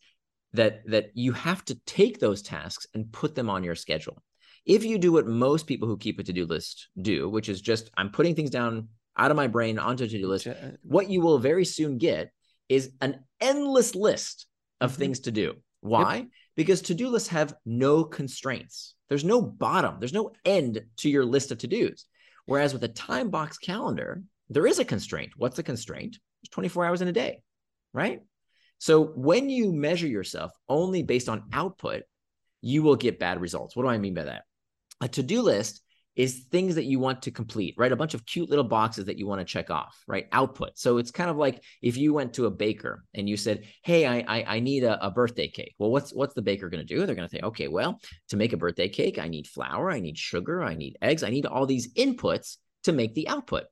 [0.52, 4.22] that that you have to take those tasks and put them on your schedule.
[4.66, 7.88] If you do what most people who keep a to-do list do, which is just
[7.96, 10.46] I'm putting things down out of my brain onto a to-do list,
[10.82, 12.32] what you will very soon get
[12.68, 14.46] is an endless list
[14.82, 15.00] of mm-hmm.
[15.00, 15.54] things to do.
[15.80, 16.16] Why?
[16.16, 16.26] Yep.
[16.56, 18.94] Because to-do lists have no constraints.
[19.08, 22.06] There's no bottom, there's no end to your list of to-dos.
[22.46, 25.32] Whereas with a time box calendar, there is a constraint.
[25.36, 26.18] What's the constraint?
[26.42, 27.42] There's 24 hours in a day,
[27.92, 28.20] right?
[28.78, 32.04] So when you measure yourself only based on output,
[32.60, 33.74] you will get bad results.
[33.74, 34.44] What do I mean by that?
[35.00, 35.82] A to do list
[36.16, 37.92] is things that you want to complete, right?
[37.92, 40.26] A bunch of cute little boxes that you want to check off, right?
[40.32, 40.78] Output.
[40.78, 44.06] So it's kind of like if you went to a baker and you said, "Hey,
[44.06, 46.94] I I, I need a, a birthday cake." Well, what's what's the baker going to
[46.94, 47.04] do?
[47.04, 48.00] They're going to say, "Okay, well,
[48.30, 51.30] to make a birthday cake, I need flour, I need sugar, I need eggs, I
[51.30, 53.64] need all these inputs to make the output."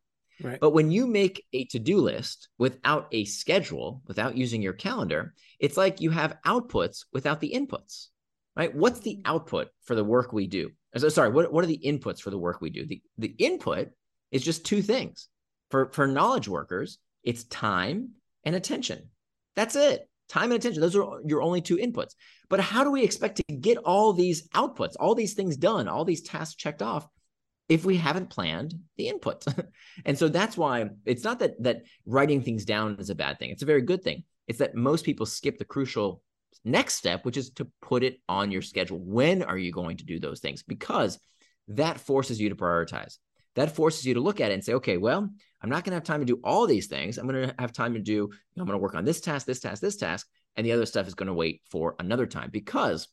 [0.42, 0.60] Right.
[0.60, 5.32] But when you make a to do list without a schedule, without using your calendar,
[5.60, 8.08] it's like you have outputs without the inputs,
[8.56, 8.74] right?
[8.74, 10.72] What's the output for the work we do?
[10.96, 12.86] So, sorry, what, what are the inputs for the work we do?
[12.86, 13.88] The, the input
[14.30, 15.28] is just two things.
[15.70, 18.10] For, for knowledge workers, it's time
[18.44, 19.08] and attention.
[19.56, 20.08] That's it.
[20.28, 20.80] Time and attention.
[20.80, 22.14] Those are your only two inputs.
[22.48, 26.04] But how do we expect to get all these outputs, all these things done, all
[26.04, 27.08] these tasks checked off
[27.68, 29.44] if we haven't planned the input.
[30.04, 33.50] and so that's why it's not that that writing things down is a bad thing.
[33.50, 34.24] It's a very good thing.
[34.46, 36.22] It's that most people skip the crucial
[36.64, 38.98] next step, which is to put it on your schedule.
[38.98, 40.62] When are you going to do those things?
[40.62, 41.18] Because
[41.68, 43.18] that forces you to prioritize.
[43.56, 45.28] That forces you to look at it and say, okay, well,
[45.62, 47.18] I'm not going to have time to do all these things.
[47.18, 49.20] I'm going to have time to do, you know, I'm going to work on this
[49.20, 50.26] task, this task, this task,
[50.56, 53.08] and the other stuff is going to wait for another time because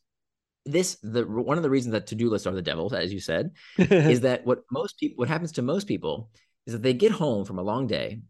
[0.64, 3.50] this the one of the reasons that to-do lists are the devil as you said
[3.78, 6.30] is that what most people what happens to most people
[6.66, 8.20] is that they get home from a long day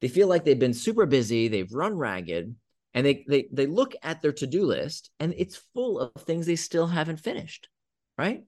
[0.00, 2.54] they feel like they've been super busy they've run ragged
[2.94, 6.56] and they they they look at their to-do list and it's full of things they
[6.56, 7.68] still haven't finished
[8.20, 8.42] right?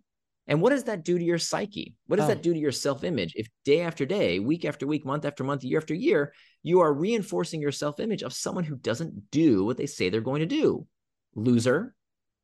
[0.48, 1.94] And what does that do to your psyche?
[2.08, 2.28] What does oh.
[2.28, 3.32] that do to your self-image?
[3.36, 6.32] If day after day week after week month after month year after year
[6.62, 10.40] you are reinforcing your self-image of someone who doesn't do what they say they're going
[10.40, 10.86] to do.
[11.34, 11.94] Loser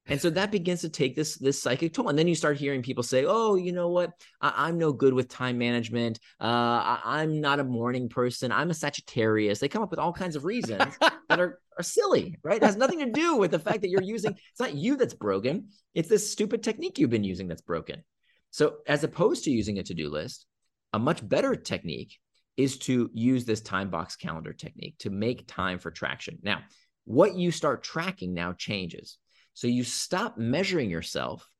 [0.09, 2.09] and so that begins to take this this psychic toll.
[2.09, 4.12] And then you start hearing people say, "Oh, you know what?
[4.40, 6.18] I, am no good with time management.
[6.40, 8.50] Uh, I, am not a morning person.
[8.50, 12.36] I'm a Sagittarius." They come up with all kinds of reasons that are are silly,
[12.42, 12.62] right?
[12.62, 14.32] It has nothing to do with the fact that you're using.
[14.32, 15.68] It's not you that's broken.
[15.94, 18.02] It's this stupid technique you've been using that's broken.
[18.50, 20.46] So, as opposed to using a to do list,
[20.92, 22.18] a much better technique
[22.56, 26.38] is to use this time box calendar technique to make time for traction.
[26.42, 26.62] Now,
[27.04, 29.18] what you start tracking now changes.
[29.59, 31.50] So you stop measuring yourself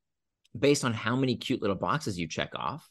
[0.57, 2.89] based on how many cute little boxes you check off.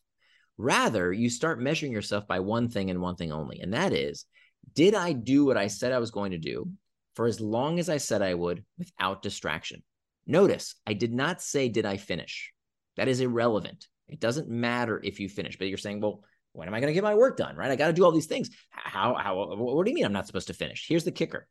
[0.58, 3.62] Rather, you start measuring yourself by one thing and one thing only.
[3.62, 4.26] And that is,
[4.74, 6.70] did I do what I said I was going to do
[7.16, 9.82] for as long as I said I would without distraction?
[10.26, 12.52] Notice I did not say, did I finish?
[12.98, 13.88] That is irrelevant.
[14.10, 16.94] It doesn't matter if you finish, but you're saying, well, when am I going to
[16.94, 17.56] get my work done?
[17.56, 17.72] Right?
[17.72, 18.50] I got to do all these things.
[18.72, 20.86] How, how, what do you mean I'm not supposed to finish?
[20.86, 21.48] Here's the kicker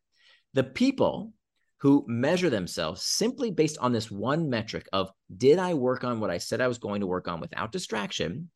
[0.53, 1.33] the people
[1.81, 6.31] who measure themselves simply based on this one metric of did I work on what
[6.31, 8.51] I said I was going to work on without distraction,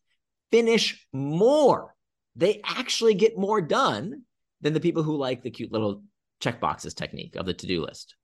[0.51, 1.95] finish more.
[2.37, 4.23] They actually get more done
[4.61, 6.03] than the people who like the cute little
[6.43, 8.15] checkboxes technique of the to do list.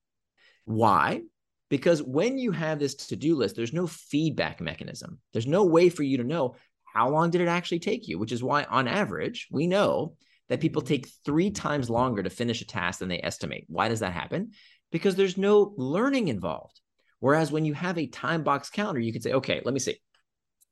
[0.65, 1.23] Why?
[1.69, 5.19] Because when you have this to do list, there's no feedback mechanism.
[5.33, 8.33] There's no way for you to know how long did it actually take you, which
[8.33, 10.17] is why, on average, we know
[10.49, 13.65] that people take three times longer to finish a task than they estimate.
[13.69, 14.53] Why does that happen?
[14.91, 16.80] Because there's no learning involved.
[17.20, 19.99] Whereas when you have a time box calendar, you can say, okay, let me see.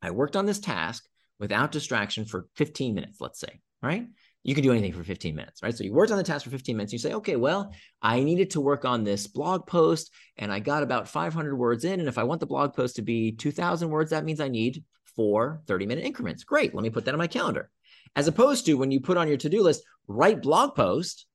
[0.03, 1.05] I worked on this task
[1.41, 4.07] without distraction for 15 minutes, let's say, right?
[4.43, 5.75] You can do anything for 15 minutes, right?
[5.75, 6.93] So you worked on the task for 15 minutes.
[6.93, 10.83] You say, okay, well, I needed to work on this blog post and I got
[10.83, 11.99] about 500 words in.
[11.99, 14.85] And if I want the blog post to be 2000 words, that means I need
[15.17, 16.45] four 30 minute increments.
[16.45, 16.75] Great.
[16.75, 17.71] Let me put that on my calendar.
[18.17, 21.27] As opposed to when you put on your to do list, write blog post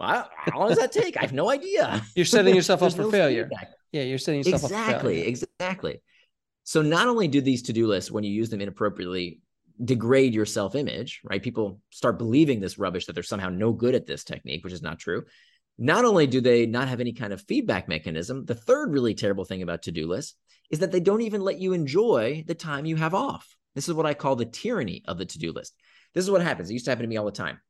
[0.00, 1.16] how long does that take?
[1.16, 2.02] I have no idea.
[2.14, 3.44] You're setting yourself up for no failure.
[3.44, 3.70] Feedback.
[3.92, 5.18] Yeah, you're setting yourself up for failure.
[5.24, 6.02] exactly, Exactly.
[6.64, 9.40] So not only do these to-do lists, when you use them inappropriately,
[9.82, 11.42] degrade your self-image, right?
[11.42, 14.82] People start believing this rubbish that they're somehow no good at this technique, which is
[14.82, 15.24] not true.
[15.78, 19.44] Not only do they not have any kind of feedback mechanism, the third really terrible
[19.44, 20.34] thing about to-do lists
[20.70, 23.56] is that they don't even let you enjoy the time you have off.
[23.74, 25.74] This is what I call the tyranny of the to do list.
[26.14, 26.68] This is what happens.
[26.68, 27.60] It used to happen to me all the time.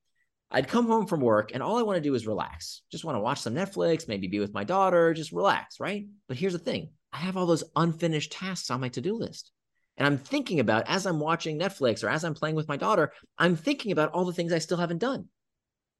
[0.50, 2.82] I'd come home from work and all I want to do is relax.
[2.90, 6.06] Just want to watch some Netflix, maybe be with my daughter, just relax, right?
[6.26, 9.52] But here's the thing I have all those unfinished tasks on my to do list.
[9.96, 13.12] And I'm thinking about as I'm watching Netflix or as I'm playing with my daughter,
[13.36, 15.28] I'm thinking about all the things I still haven't done.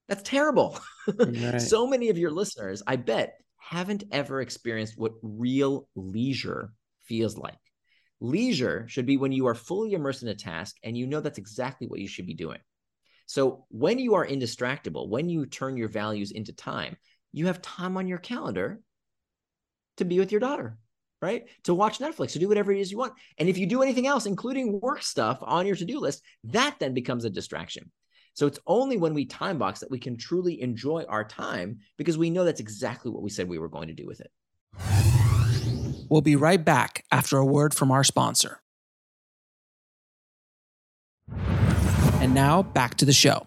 [0.08, 0.78] That's terrible.
[1.18, 1.58] Right.
[1.58, 6.74] so many of your listeners, I bet, haven't ever experienced what real leisure
[7.04, 7.56] feels like.
[8.20, 11.38] Leisure should be when you are fully immersed in a task and you know that's
[11.38, 12.58] exactly what you should be doing.
[13.28, 16.96] So when you are indistractable, when you turn your values into time,
[17.30, 18.80] you have time on your calendar
[19.98, 20.78] to be with your daughter,
[21.20, 21.44] right?
[21.64, 23.12] To watch Netflix, to do whatever it is you want.
[23.36, 26.76] And if you do anything else, including work stuff on your to do list, that
[26.80, 27.92] then becomes a distraction.
[28.32, 32.16] So it's only when we time box that we can truly enjoy our time because
[32.16, 34.30] we know that's exactly what we said we were going to do with it.
[36.08, 38.62] We'll be right back after a word from our sponsor.
[42.20, 43.46] And now back to the show.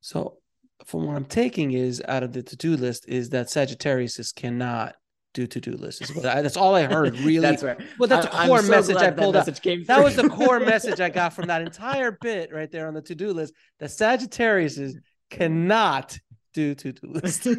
[0.00, 0.38] So,
[0.86, 4.94] from what I'm taking is out of the to-do list is that Sagittarius cannot
[5.34, 6.12] do to-do lists.
[6.20, 7.18] That's all I heard.
[7.20, 7.80] Really, that's right.
[7.98, 9.46] Well, that's a core so message I pulled out.
[9.46, 13.02] That was the core message I got from that entire bit right there on the
[13.02, 13.52] to-do list.
[13.80, 14.78] That Sagittarius
[15.30, 16.18] cannot
[16.54, 17.46] do to-do lists.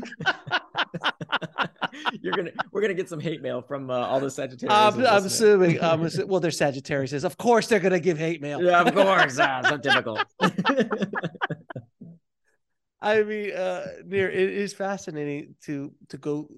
[2.21, 4.73] You're gonna we're gonna get some hate mail from uh, all the Sagittarius.
[4.73, 5.81] I'm, I'm assuming.
[5.83, 7.23] Um, well, they're Sagittarius.
[7.23, 8.61] Of course, they're gonna give hate mail.
[8.61, 9.37] Yeah, of course.
[9.39, 10.19] ah, so typical.
[13.03, 16.49] I mean, uh, Nir, it is fascinating to to go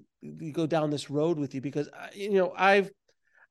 [0.52, 2.90] go down this road with you because uh, you know I've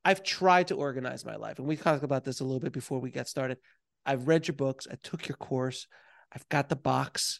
[0.06, 3.00] I've tried to organize my life, and we talked about this a little bit before
[3.00, 3.58] we got started.
[4.06, 4.88] I've read your books.
[4.92, 5.88] I took your course.
[6.34, 7.40] I've got the box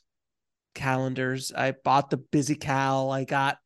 [0.74, 1.52] calendars.
[1.56, 3.14] I bought the BusyCal.
[3.14, 3.58] I got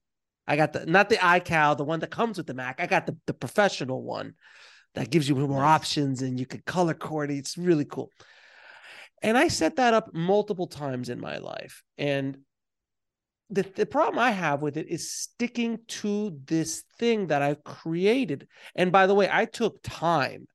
[0.47, 2.79] I got the not the iCal, the one that comes with the Mac.
[2.79, 4.35] I got the, the professional one
[4.95, 7.39] that gives you more options and you can color coordinate.
[7.39, 8.11] It's really cool.
[9.21, 11.83] And I set that up multiple times in my life.
[11.97, 12.37] And
[13.49, 18.47] the, the problem I have with it is sticking to this thing that I've created.
[18.75, 20.47] And by the way, I took time,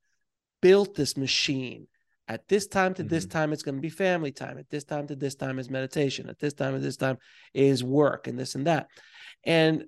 [0.60, 1.88] built this machine.
[2.28, 3.08] At this time to mm-hmm.
[3.08, 4.58] this time, it's going to be family time.
[4.58, 6.28] At this time to this time is meditation.
[6.28, 7.18] At this time to this time
[7.52, 8.88] is work and this and that.
[9.44, 9.84] And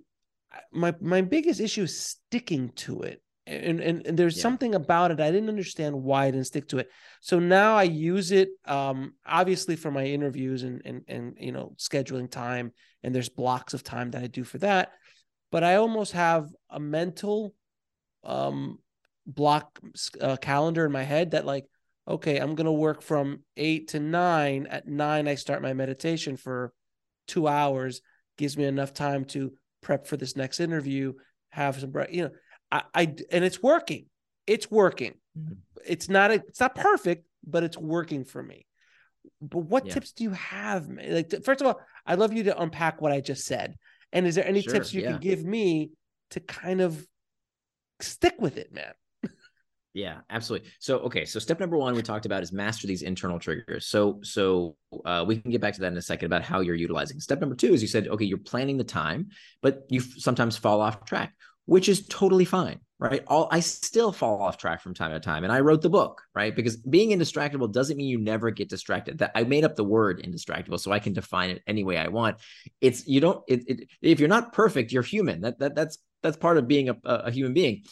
[0.73, 3.23] my my biggest issue is sticking to it.
[3.47, 4.43] And and, and there's yeah.
[4.43, 6.89] something about it I didn't understand why I didn't stick to it.
[7.21, 11.75] So now I use it um obviously for my interviews and and and you know
[11.79, 14.93] scheduling time and there's blocks of time that I do for that.
[15.51, 17.55] But I almost have a mental
[18.23, 18.79] um
[19.27, 19.79] block
[20.21, 21.67] uh, calendar in my head that like
[22.07, 24.67] okay, I'm going to work from 8 to 9.
[24.67, 26.75] At 9 I start my meditation for
[27.29, 28.03] 2 hours
[28.37, 31.13] gives me enough time to prep for this next interview,
[31.51, 32.31] have some, you know,
[32.71, 34.07] I, I and it's working.
[34.47, 35.15] It's working.
[35.39, 35.55] Mm-hmm.
[35.87, 38.67] It's not a, it's not perfect, but it's working for me.
[39.41, 39.95] But what yeah.
[39.95, 40.89] tips do you have?
[40.89, 43.77] Like, first of all, I'd love you to unpack what I just said.
[44.13, 45.13] And is there any sure, tips you yeah.
[45.13, 45.91] can give me
[46.31, 47.07] to kind of
[48.01, 48.93] stick with it, man?
[49.95, 50.69] Yeah, absolutely.
[50.81, 53.87] So, okay, so step number one we talked about is master these internal triggers.
[53.87, 56.75] So, so uh, we can get back to that in a second about how you're
[56.75, 57.21] utilizing.
[57.21, 59.29] Step number two is you said, okay, you're planning the time,
[59.63, 61.33] but you sometimes fall off track,
[61.67, 63.23] which is totally fine, right?
[63.29, 66.23] All I still fall off track from time to time, and I wrote the book,
[66.35, 66.55] right?
[66.55, 69.19] Because being indistractable doesn't mean you never get distracted.
[69.19, 72.09] That I made up the word indistractable, so I can define it any way I
[72.09, 72.39] want.
[72.81, 73.45] It's you don't.
[73.47, 75.43] It, it, if you're not perfect, you're human.
[75.43, 77.85] That that that's that's part of being a, a human being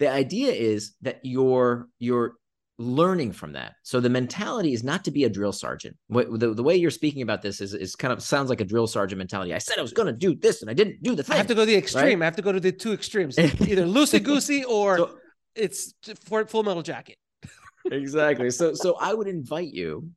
[0.00, 2.34] the idea is that you're you're
[2.78, 3.74] learning from that.
[3.82, 5.94] So the mentality is not to be a drill sergeant.
[6.08, 8.86] The, the way you're speaking about this is, is kind of sounds like a drill
[8.86, 9.52] sergeant mentality.
[9.52, 11.34] I said I was going to do this and I didn't do the thing.
[11.34, 12.04] I have to go to the extreme.
[12.04, 12.22] Right?
[12.22, 15.18] I have to go to the two extremes, either loosey goosey or so,
[15.54, 15.92] it's
[16.24, 17.18] full metal jacket.
[17.84, 18.50] exactly.
[18.50, 20.08] So so I would invite you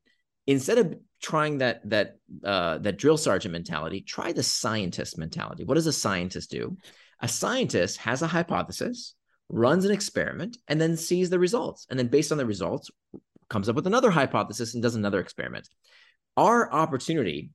[0.46, 5.64] instead of trying that that uh, that drill sergeant mentality, try the scientist mentality.
[5.64, 6.78] What does a scientist do?
[7.20, 9.14] A scientist has a hypothesis
[9.48, 11.86] runs an experiment, and then sees the results.
[11.90, 12.90] And then, based on the results,
[13.48, 15.68] comes up with another hypothesis and does another experiment.
[16.36, 17.50] Our opportunity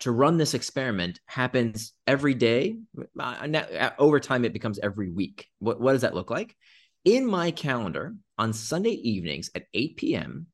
[0.00, 2.76] to run this experiment happens every day.
[3.18, 5.46] Uh, over time, it becomes every week.
[5.58, 6.56] What, what does that look like?
[7.04, 10.46] In my calendar on Sunday evenings at 8 p.m.,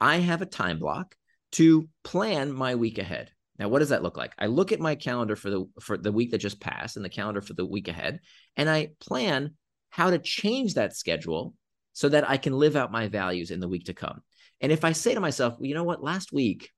[0.00, 1.14] I have a time block
[1.52, 3.30] to plan my week ahead.
[3.58, 4.32] Now, what does that look like?
[4.38, 7.10] I look at my calendar for the for the week that just passed and the
[7.10, 8.20] calendar for the week ahead,
[8.56, 9.54] and I plan
[9.92, 11.54] how to change that schedule
[11.92, 14.22] so that I can live out my values in the week to come.
[14.62, 16.70] And if I say to myself, well, you know what, last week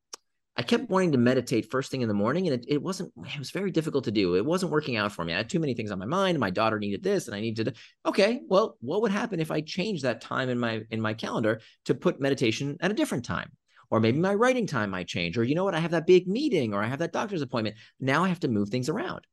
[0.57, 3.13] I kept wanting to meditate first thing in the morning, and it, it wasn't.
[3.17, 4.37] It was very difficult to do.
[4.37, 5.33] It wasn't working out for me.
[5.33, 6.39] I had too many things on my mind.
[6.39, 7.77] My daughter needed this, and I needed.
[8.07, 11.61] Okay, well, what would happen if I changed that time in my in my calendar
[11.87, 13.51] to put meditation at a different time?
[13.91, 15.37] Or maybe my writing time might change.
[15.37, 15.75] Or you know what?
[15.75, 17.77] I have that big meeting, or I have that doctor's appointment.
[17.99, 19.27] Now I have to move things around.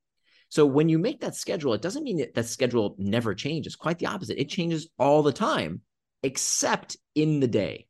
[0.52, 3.78] So when you make that schedule, it doesn't mean that that schedule never changes.
[3.78, 4.38] Quite the opposite.
[4.38, 4.56] It mm-hmm.
[4.56, 5.80] changes all the time,
[6.24, 7.88] except in the day.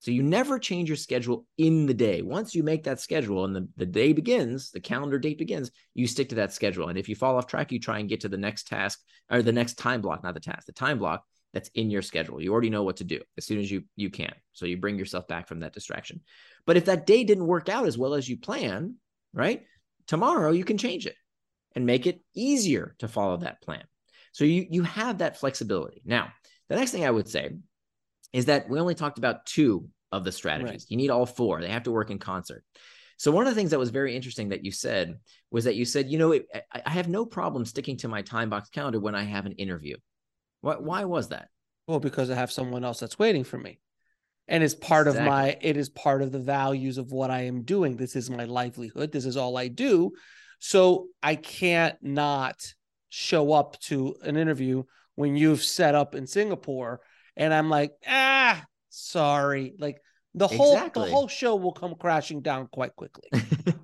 [0.00, 2.20] So you never change your schedule in the day.
[2.20, 6.06] Once you make that schedule and the, the day begins, the calendar date begins, you
[6.06, 6.88] stick to that schedule.
[6.88, 9.00] And if you fall off track, you try and get to the next task
[9.30, 12.42] or the next time block, not the task, the time block that's in your schedule.
[12.42, 14.34] You already know what to do as soon as you you can.
[14.52, 16.20] So you bring yourself back from that distraction.
[16.66, 18.96] But if that day didn't work out as well as you plan,
[19.32, 19.62] right?
[20.06, 21.14] Tomorrow you can change it
[21.74, 23.84] and make it easier to follow that plan.
[24.32, 26.02] So you you have that flexibility.
[26.04, 26.32] Now,
[26.68, 27.50] the next thing I would say
[28.32, 30.70] is that we only talked about two of the strategies.
[30.70, 30.86] Right.
[30.88, 31.60] You need all four.
[31.60, 32.64] They have to work in concert.
[33.16, 35.18] So one of the things that was very interesting that you said
[35.50, 38.50] was that you said, you know, it, I have no problem sticking to my time
[38.50, 39.96] box calendar when I have an interview.
[40.60, 41.48] What, why was that?
[41.86, 43.78] Well, because I have someone else that's waiting for me.
[44.48, 45.26] And it's part exactly.
[45.26, 47.96] of my it is part of the values of what I am doing.
[47.96, 49.12] This is my livelihood.
[49.12, 50.12] This is all I do.
[50.64, 52.72] So I can't not
[53.08, 54.84] show up to an interview
[55.16, 57.00] when you've set up in Singapore
[57.36, 59.74] and I'm like, ah, sorry.
[59.76, 60.00] Like
[60.34, 61.06] the whole exactly.
[61.06, 63.28] the whole show will come crashing down quite quickly.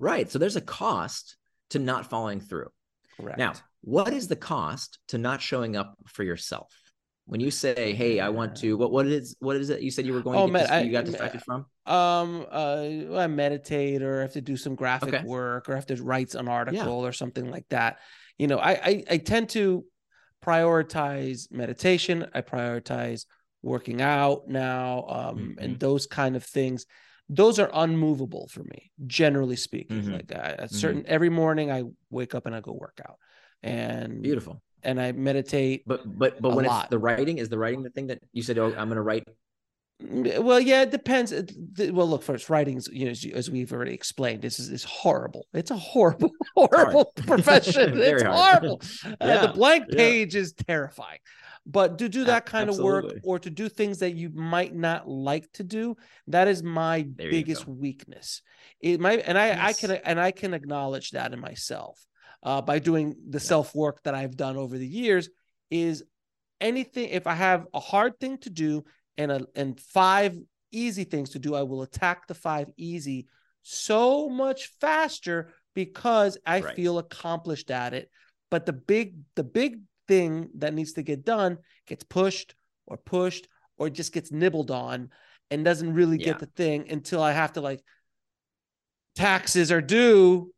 [0.00, 0.28] right.
[0.28, 1.36] So there's a cost
[1.70, 2.70] to not following through.
[3.16, 3.38] Correct.
[3.38, 3.52] Now,
[3.82, 6.72] what is the cost to not showing up for yourself?
[7.28, 10.06] When you say, "Hey, I want to," what what is what is it you said
[10.06, 10.38] you were going?
[10.38, 11.66] Oh, to get med- you got distracted from?
[11.84, 15.24] Um, uh, I meditate, or I have to do some graphic okay.
[15.24, 17.08] work, or I have to write an article, yeah.
[17.08, 17.98] or something like that.
[18.38, 19.84] You know, I, I I tend to
[20.42, 22.26] prioritize meditation.
[22.32, 23.26] I prioritize
[23.60, 25.58] working out now, um, mm-hmm.
[25.58, 26.86] and those kind of things.
[27.28, 30.00] Those are unmovable for me, generally speaking.
[30.00, 30.12] Mm-hmm.
[30.12, 31.12] Like I, a certain mm-hmm.
[31.12, 33.18] every morning, I wake up and I go work out,
[33.62, 34.62] and beautiful.
[34.84, 36.84] And I meditate, but but but when lot.
[36.84, 38.58] it's the writing, is the writing the thing that you said?
[38.58, 39.24] Oh, I'm going to write
[40.02, 41.32] Mm, well, yeah, it depends.
[41.78, 45.46] Well, look, first, writings, you know, as, as we've already explained, this is, is horrible.
[45.52, 47.98] It's a horrible, horrible profession.
[48.00, 48.80] it's horrible.
[49.04, 49.14] yeah.
[49.20, 50.42] uh, the blank page yeah.
[50.42, 51.18] is terrifying.
[51.66, 52.98] But to do that kind Absolutely.
[52.98, 55.96] of work or to do things that you might not like to do,
[56.28, 58.40] that is my there biggest weakness.
[58.80, 59.58] It might, and I, yes.
[59.60, 62.00] I can, and I can acknowledge that in myself
[62.42, 65.28] uh, by doing the self work that I've done over the years.
[65.70, 66.04] Is
[66.60, 68.84] anything if I have a hard thing to do
[69.16, 70.36] and a, and five
[70.72, 73.26] easy things to do, I will attack the five easy
[73.62, 76.74] so much faster because I right.
[76.74, 78.10] feel accomplished at it.
[78.50, 82.54] But the big the big thing that needs to get done gets pushed
[82.86, 85.10] or pushed or just gets nibbled on
[85.50, 86.26] and doesn't really yeah.
[86.26, 87.82] get the thing until I have to like
[89.14, 90.52] taxes are due.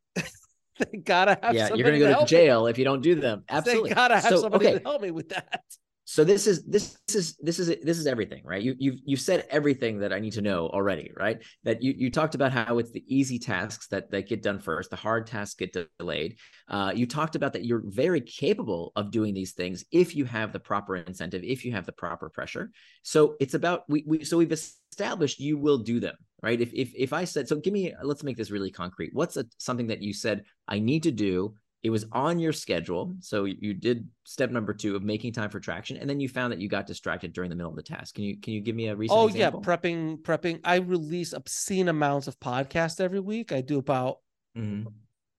[0.91, 1.73] they gotta have yeah.
[1.73, 2.71] You're gonna go to, to jail me.
[2.71, 3.43] if you don't do them.
[3.49, 4.77] Absolutely, they gotta have so, somebody okay.
[4.79, 5.63] to help me with that
[6.11, 9.45] so this is this is this is this is everything right you you've you've said
[9.49, 12.91] everything that i need to know already right that you you talked about how it's
[12.91, 17.05] the easy tasks that that get done first the hard tasks get delayed uh, you
[17.05, 20.97] talked about that you're very capable of doing these things if you have the proper
[20.97, 22.71] incentive if you have the proper pressure
[23.03, 26.91] so it's about we, we so we've established you will do them right if if
[26.95, 30.01] if i said so give me let's make this really concrete what's a, something that
[30.01, 34.51] you said i need to do it was on your schedule so you did step
[34.51, 37.33] number two of making time for traction and then you found that you got distracted
[37.33, 39.27] during the middle of the task can you can you give me a recent oh
[39.27, 39.61] example?
[39.63, 44.17] yeah prepping prepping i release obscene amounts of podcasts every week i do about
[44.57, 44.87] mm-hmm.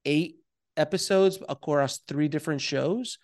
[0.05, 0.37] eight
[0.77, 3.19] episodes across three different shows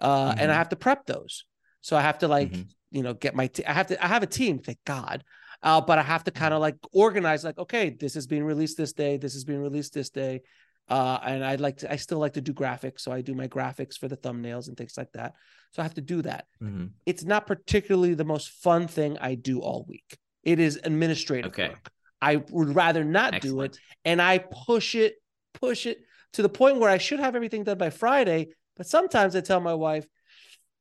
[0.00, 0.30] uh, mm-hmm.
[0.30, 0.58] and i mm-hmm.
[0.58, 1.44] have to prep those
[1.80, 2.62] so i have to like mm-hmm.
[2.90, 5.24] you know get my t- I have to i have a team thank god
[5.62, 8.76] uh, but i have to kind of like organize like okay this is being released
[8.76, 10.40] this day this is being released this day
[10.88, 13.00] uh, and I like to, I still like to do graphics.
[13.00, 15.34] So I do my graphics for the thumbnails and things like that.
[15.72, 16.46] So I have to do that.
[16.62, 16.86] Mm-hmm.
[17.06, 20.18] It's not particularly the most fun thing I do all week.
[20.42, 21.68] It is administrative okay.
[21.70, 21.90] work.
[22.20, 23.72] I would rather not Excellent.
[23.72, 23.78] do it.
[24.04, 25.14] And I push it,
[25.54, 25.98] push it
[26.34, 28.48] to the point where I should have everything done by Friday.
[28.76, 30.06] But sometimes I tell my wife,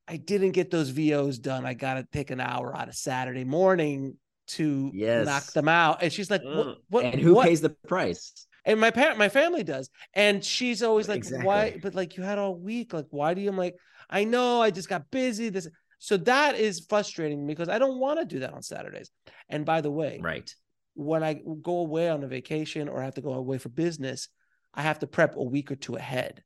[0.07, 1.65] I didn't get those VOs done.
[1.65, 4.17] I got to take an hour out of Saturday morning
[4.51, 5.25] to yes.
[5.25, 6.01] knock them out.
[6.01, 7.47] And she's like, what, what and who what?
[7.47, 8.47] pays the price?
[8.65, 11.45] and my parent my family does and she's always like exactly.
[11.45, 13.75] why but like you had all week like why do you I'm like
[14.09, 15.67] I know I just got busy this
[15.99, 19.09] so that is frustrating because I don't want to do that on Saturdays
[19.49, 20.53] and by the way right
[20.93, 24.27] when I go away on a vacation or I have to go away for business
[24.73, 26.43] I have to prep a week or two ahead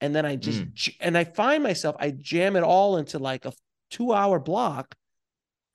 [0.00, 0.96] and then I just mm.
[1.00, 3.52] and I find myself I jam it all into like a
[3.90, 4.94] 2 hour block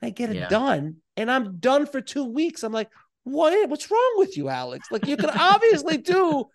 [0.02, 0.48] I get it yeah.
[0.48, 2.90] done and I'm done for 2 weeks I'm like
[3.24, 4.88] what what's wrong with you, Alex?
[4.92, 6.46] Like you can obviously do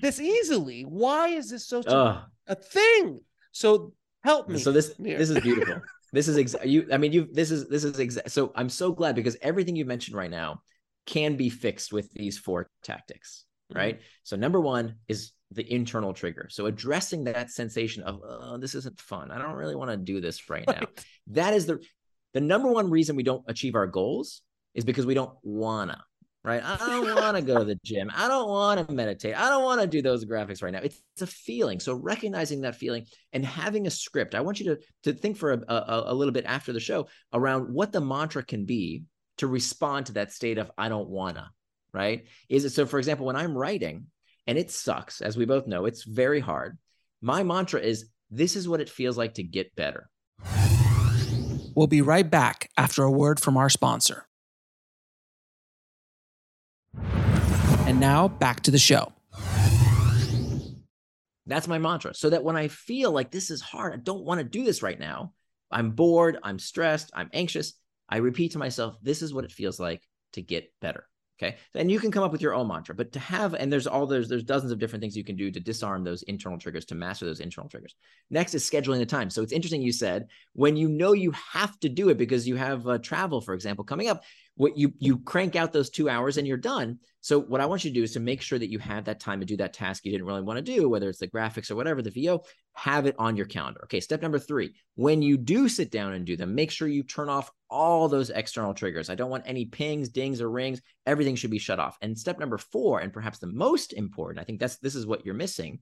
[0.00, 0.82] this easily.
[0.82, 3.20] Why is this so uh, a thing?
[3.52, 3.92] So
[4.22, 4.58] help me.
[4.58, 5.18] So this here.
[5.18, 5.80] this is beautiful.
[6.12, 6.86] this is exa- you.
[6.92, 7.28] I mean, you.
[7.32, 8.30] This is this is exact.
[8.30, 10.62] So I'm so glad because everything you mentioned right now
[11.06, 13.44] can be fixed with these four tactics.
[13.70, 13.78] Mm-hmm.
[13.78, 13.94] Right.
[13.96, 14.04] Mm-hmm.
[14.24, 16.48] So number one is the internal trigger.
[16.50, 19.30] So addressing that sensation of oh, this isn't fun.
[19.30, 20.88] I don't really want to do this right, right now.
[21.28, 21.80] That is the
[22.32, 24.42] the number one reason we don't achieve our goals
[24.74, 26.02] is because we don't wanna
[26.42, 26.62] right?
[26.64, 28.10] I don't want to go to the gym.
[28.14, 29.36] I don't want to meditate.
[29.36, 30.80] I don't want to do those graphics right now.
[30.82, 31.80] It's, it's, a feeling.
[31.80, 34.34] So recognizing that feeling and having a script.
[34.34, 37.08] I want you to to think for a, a, a little bit after the show
[37.32, 39.04] around what the mantra can be
[39.38, 41.50] to respond to that state of I don't wanna.
[41.92, 42.26] Right?
[42.48, 42.86] Is it so?
[42.86, 44.06] For example, when I'm writing
[44.46, 46.78] and it sucks, as we both know, it's very hard.
[47.20, 50.08] My mantra is this is what it feels like to get better.
[51.80, 54.26] We'll be right back after a word from our sponsor.
[57.86, 59.14] And now back to the show.
[61.46, 62.12] That's my mantra.
[62.12, 64.82] So that when I feel like this is hard, I don't want to do this
[64.82, 65.32] right now,
[65.70, 67.72] I'm bored, I'm stressed, I'm anxious,
[68.10, 71.08] I repeat to myself, this is what it feels like to get better.
[71.42, 71.56] Okay.
[71.74, 74.06] And you can come up with your own mantra, but to have, and there's all
[74.06, 76.94] there's there's dozens of different things you can do to disarm those internal triggers, to
[76.94, 77.94] master those internal triggers.
[78.28, 79.30] Next is scheduling the time.
[79.30, 82.56] So it's interesting you said when you know you have to do it because you
[82.56, 84.22] have uh, travel, for example, coming up,
[84.60, 86.98] what you you crank out those two hours and you're done.
[87.22, 89.18] So what I want you to do is to make sure that you have that
[89.18, 91.70] time to do that task you didn't really want to do, whether it's the graphics
[91.70, 92.42] or whatever, the VO,
[92.74, 93.80] have it on your calendar.
[93.84, 97.02] Okay, step number three, when you do sit down and do them, make sure you
[97.02, 99.08] turn off all those external triggers.
[99.08, 100.82] I don't want any pings, dings, or rings.
[101.06, 101.96] Everything should be shut off.
[102.02, 105.24] And step number four, and perhaps the most important, I think that's this is what
[105.24, 105.80] you're missing,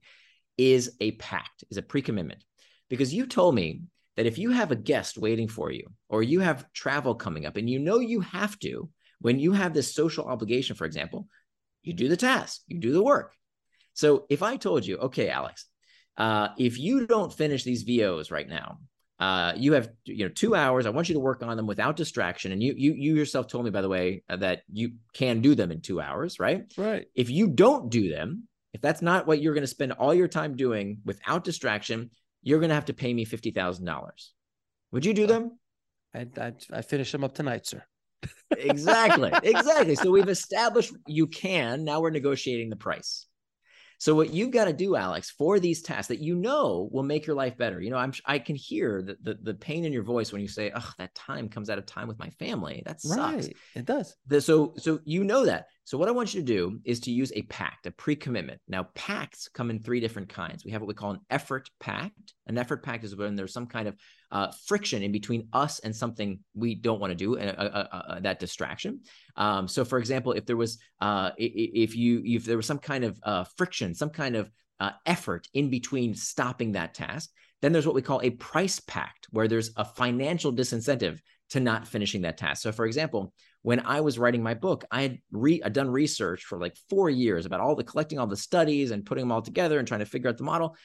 [0.57, 2.45] is a pact, is a pre-commitment.
[2.89, 3.81] Because you told me
[4.19, 7.55] that if you have a guest waiting for you or you have travel coming up
[7.55, 8.89] and you know you have to,
[9.21, 11.25] when you have this social obligation, for example,
[11.83, 13.31] you do the task, you do the work.
[13.93, 15.67] So if I told you, okay, Alex,
[16.17, 18.79] uh, if you don't finish these VOs right now,
[19.21, 20.85] uh, you have you know two hours.
[20.85, 22.51] I want you to work on them without distraction.
[22.51, 25.55] And you you you yourself told me, by the way, uh, that you can do
[25.55, 26.63] them in two hours, right?
[26.77, 27.05] Right.
[27.15, 30.27] If you don't do them, if that's not what you're going to spend all your
[30.27, 32.09] time doing without distraction,
[32.41, 34.09] you're going to have to pay me $50,000.
[34.91, 35.59] Would you do them?
[36.13, 37.83] I, I, I finish them up tonight, sir.
[38.51, 39.31] exactly.
[39.43, 39.95] Exactly.
[39.95, 41.83] So we've established you can.
[41.83, 43.27] Now we're negotiating the price.
[43.99, 47.27] So what you've got to do, Alex, for these tasks that you know will make
[47.27, 47.81] your life better.
[47.81, 50.47] You know, I'm I can hear the the, the pain in your voice when you
[50.47, 53.47] say, "Oh, that time comes out of time with my family." That sucks.
[53.47, 53.57] Right.
[53.75, 54.15] It does.
[54.27, 55.65] The, so so you know that.
[55.89, 58.61] So what I want you to do is to use a pact, a pre-commitment.
[58.67, 60.63] Now, pacts come in three different kinds.
[60.63, 62.35] We have what we call an effort pact.
[62.45, 63.95] An effort pact is when there's some kind of
[64.31, 68.19] uh, friction in between us and something we don't want to do, uh, uh, uh,
[68.19, 68.99] that distraction.
[69.35, 73.03] Um, so, for example, if there was uh, if you if there was some kind
[73.03, 74.51] of uh, friction, some kind of
[75.07, 77.31] effort in between stopping that task,
[77.63, 81.19] then there's what we call a price pact, where there's a financial disincentive
[81.49, 82.61] to not finishing that task.
[82.61, 86.43] So, for example, when I was writing my book, I had re- I'd done research
[86.43, 89.41] for like four years about all the collecting all the studies and putting them all
[89.41, 90.75] together and trying to figure out the model.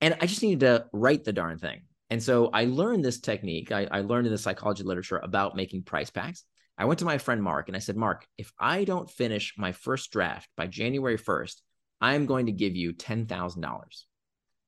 [0.00, 1.82] And I just needed to write the darn thing.
[2.10, 3.70] And so I learned this technique.
[3.70, 6.44] I, I learned in the psychology literature about making price pacts.
[6.76, 9.72] I went to my friend Mark and I said, Mark, if I don't finish my
[9.72, 11.60] first draft by January 1st,
[12.00, 14.04] I'm going to give you $10,000.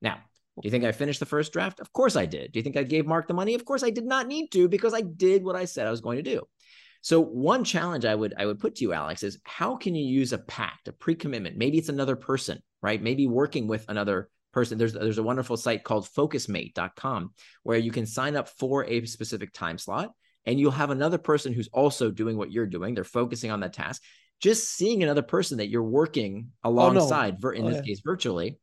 [0.02, 0.18] Now,
[0.60, 1.80] do you think I finished the first draft?
[1.80, 2.52] Of course I did.
[2.52, 3.54] Do you think I gave Mark the money?
[3.54, 6.02] Of course I did not need to because I did what I said I was
[6.02, 6.42] going to do.
[7.00, 10.04] So one challenge I would I would put to you, Alex, is how can you
[10.04, 11.56] use a pact, a pre-commitment?
[11.56, 13.02] Maybe it's another person, right?
[13.02, 14.78] Maybe working with another person.
[14.78, 17.32] There's there's a wonderful site called focusmate.com
[17.64, 20.12] where you can sign up for a specific time slot
[20.46, 22.94] and you'll have another person who's also doing what you're doing.
[22.94, 24.02] They're focusing on that task.
[24.40, 27.56] Just seeing another person that you're working alongside, oh, no.
[27.56, 27.82] in oh, this yeah.
[27.82, 28.58] case virtually,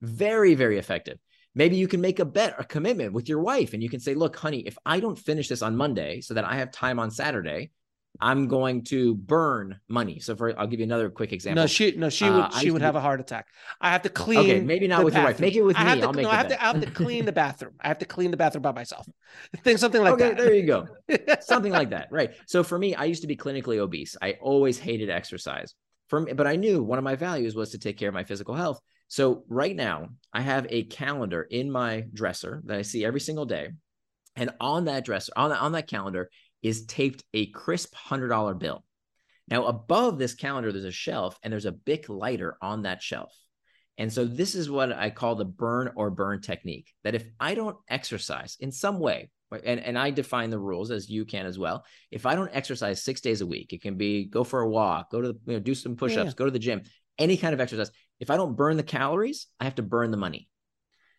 [0.00, 1.18] very very effective.
[1.54, 4.14] Maybe you can make a bet, a commitment with your wife, and you can say,
[4.14, 7.10] "Look, honey, if I don't finish this on Monday, so that I have time on
[7.10, 7.70] Saturday,
[8.20, 10.20] I'm going to burn money.
[10.20, 11.62] So for I'll give you another quick example.
[11.62, 13.46] No, she no she would uh, she would have a heart attack.
[13.80, 14.38] I have to clean.
[14.40, 15.22] Okay, maybe not with bathroom.
[15.22, 15.40] your wife.
[15.40, 16.02] Make it with I me.
[16.02, 17.74] I'll make no, I have to I have to clean the bathroom.
[17.80, 19.08] I have to clean the bathroom by myself.
[19.64, 20.36] Think something like okay, that.
[20.36, 20.86] there you go.
[21.40, 22.08] something like that.
[22.10, 22.32] Right.
[22.46, 24.16] So for me, I used to be clinically obese.
[24.20, 25.74] I always hated exercise.
[26.08, 28.24] For me, but I knew one of my values was to take care of my
[28.24, 28.80] physical health.
[29.12, 33.44] So right now, I have a calendar in my dresser that I see every single
[33.44, 33.68] day.
[34.36, 36.30] And on that dresser, on, on that calendar
[36.62, 38.82] is taped a crisp $100 bill.
[39.48, 43.36] Now, above this calendar, there's a shelf and there's a Bic lighter on that shelf.
[43.98, 47.54] And so, this is what I call the burn or burn technique that if I
[47.54, 49.28] don't exercise in some way,
[49.62, 51.84] and, and I define the rules as you can as well.
[52.10, 55.10] If I don't exercise six days a week, it can be go for a walk,
[55.10, 56.34] go to the, you know, do some push-ups, yeah.
[56.34, 56.80] go to the gym,
[57.18, 57.90] any kind of exercise.
[58.20, 60.48] If I don't burn the calories, I have to burn the money.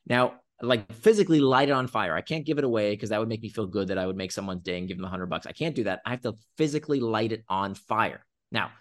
[0.08, 2.16] Now, like physically light it on fire.
[2.16, 4.16] I can't give it away because that would make me feel good that I would
[4.16, 5.46] make someone's day and give them a hundred bucks.
[5.46, 6.02] I can't do that.
[6.06, 8.26] I have to physically light it on fire.
[8.52, 8.72] Now,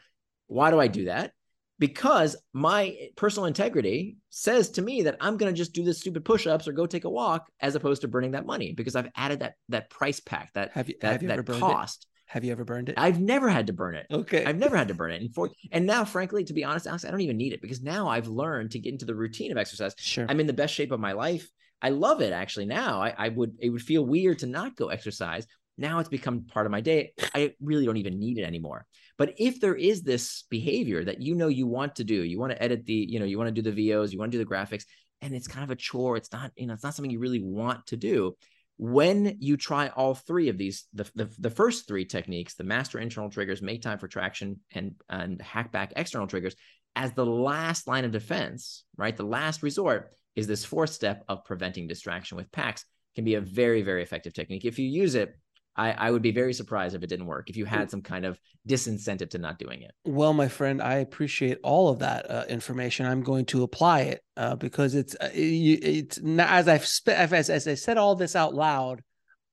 [0.46, 1.32] why do I do that?
[1.78, 6.24] Because my personal integrity says to me that I'm going to just do the stupid
[6.24, 9.40] push-ups or go take a walk as opposed to burning that money because I've added
[9.40, 12.04] that that price pact that have you, that, have you that cost.
[12.04, 12.11] It?
[12.32, 12.94] Have you ever burned it?
[12.96, 14.06] I've never had to burn it.
[14.10, 14.42] Okay.
[14.42, 15.20] I've never had to burn it.
[15.20, 17.82] And for and now, frankly, to be honest, Alex, I don't even need it because
[17.82, 19.94] now I've learned to get into the routine of exercise.
[19.98, 20.24] Sure.
[20.26, 21.46] I'm in the best shape of my life.
[21.82, 23.02] I love it actually now.
[23.02, 25.46] I, I would it would feel weird to not go exercise.
[25.76, 27.12] Now it's become part of my day.
[27.34, 28.86] I really don't even need it anymore.
[29.18, 32.52] But if there is this behavior that you know you want to do, you want
[32.52, 34.42] to edit the, you know, you want to do the VOs, you want to do
[34.42, 34.84] the graphics,
[35.20, 36.16] and it's kind of a chore.
[36.16, 38.36] It's not, you know, it's not something you really want to do.
[38.78, 42.98] When you try all three of these, the, the, the first three techniques, the master
[42.98, 46.56] internal triggers, make time for traction, and, and hack back external triggers,
[46.96, 49.16] as the last line of defense, right?
[49.16, 53.40] The last resort, is this fourth step of preventing distraction with pacts can be a
[53.40, 54.64] very, very effective technique.
[54.64, 55.36] If you use it,
[55.76, 58.24] I, I, would be very surprised if it didn't work, if you had some kind
[58.24, 59.92] of disincentive to not doing it.
[60.04, 63.06] Well, my friend, I appreciate all of that uh, information.
[63.06, 67.74] I'm going to apply it uh, because it's, uh, it's as I've as, as I
[67.74, 69.02] said all this out loud,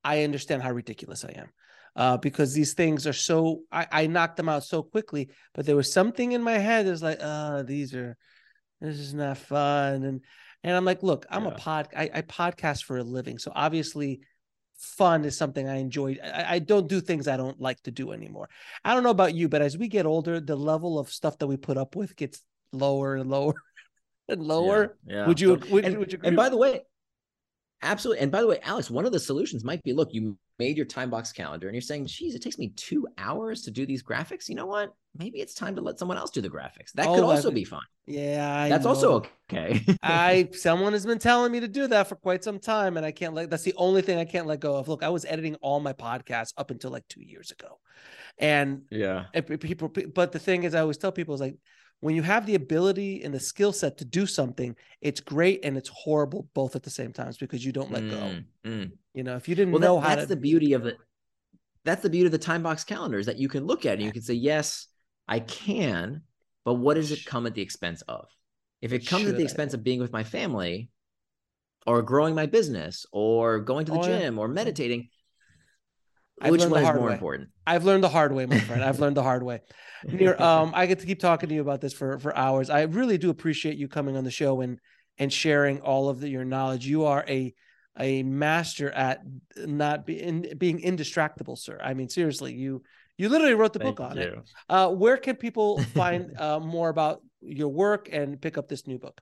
[0.03, 1.49] I understand how ridiculous I am.
[1.95, 5.75] Uh, because these things are so I, I knocked them out so quickly, but there
[5.75, 8.15] was something in my head that's like, uh, these are
[8.79, 10.03] this is not fun.
[10.03, 10.21] And
[10.63, 11.51] and I'm like, look, I'm yeah.
[11.51, 13.37] a pod, I, I, podcast for a living.
[13.37, 14.21] So obviously,
[14.79, 16.17] fun is something I enjoy.
[16.23, 18.49] I, I, don't do things I don't like to do anymore.
[18.83, 21.47] I don't know about you, but as we get older, the level of stuff that
[21.47, 23.55] we put up with gets lower and lower
[24.29, 24.97] and lower.
[25.05, 25.15] Yeah.
[25.15, 25.27] yeah.
[25.27, 26.81] Would you, would, and, would you and by the way,
[27.81, 28.23] absolutely.
[28.23, 30.85] And by the way, Alex, one of the solutions might be look, you made your
[30.85, 34.03] time box calendar and you're saying, geez, it takes me two hours to do these
[34.03, 34.49] graphics.
[34.49, 34.93] You know what?
[35.17, 36.91] Maybe it's time to let someone else do the graphics.
[36.93, 37.81] That oh, could also be fun.
[38.05, 38.89] Yeah, I that's know.
[38.89, 39.83] also okay.
[40.03, 43.11] I someone has been telling me to do that for quite some time, and I
[43.11, 43.49] can't let.
[43.49, 44.87] That's the only thing I can't let go of.
[44.87, 47.79] Look, I was editing all my podcasts up until like two years ago,
[48.37, 49.89] and yeah, and people.
[49.89, 51.57] But the thing is, I always tell people is like
[52.01, 55.77] when you have the ability and the skill set to do something, it's great and
[55.77, 58.69] it's horrible both at the same times because you don't let mm, go.
[58.69, 58.91] Mm.
[59.13, 60.35] You know, if you didn't well, know that, how that's to...
[60.35, 60.97] the beauty of it.
[61.83, 63.93] That's the beauty of the time box calendar is that you can look at it
[63.95, 64.87] and you can say, yes,
[65.27, 66.21] I can,
[66.63, 68.27] but what does it come at the expense of?
[68.81, 69.77] If it comes Should at the expense I?
[69.77, 70.89] of being with my family
[71.85, 74.41] or growing my business or going to the oh, gym yeah.
[74.41, 75.09] or meditating,
[76.41, 77.13] I've Which one is more way.
[77.13, 77.49] important?
[77.67, 78.83] I've learned the hard way, my friend.
[78.83, 79.61] I've learned the hard way.
[80.05, 82.69] Nir, um, I get to keep talking to you about this for for hours.
[82.69, 84.79] I really do appreciate you coming on the show and
[85.17, 86.85] and sharing all of the, your knowledge.
[86.85, 87.53] You are a
[87.99, 89.19] a master at
[89.57, 91.79] not being being indistractable, sir.
[91.83, 92.83] I mean, seriously, you
[93.17, 94.23] you literally wrote the Thank book on you.
[94.23, 94.39] it.
[94.69, 98.97] Uh, where can people find uh, more about your work and pick up this new
[98.97, 99.19] book?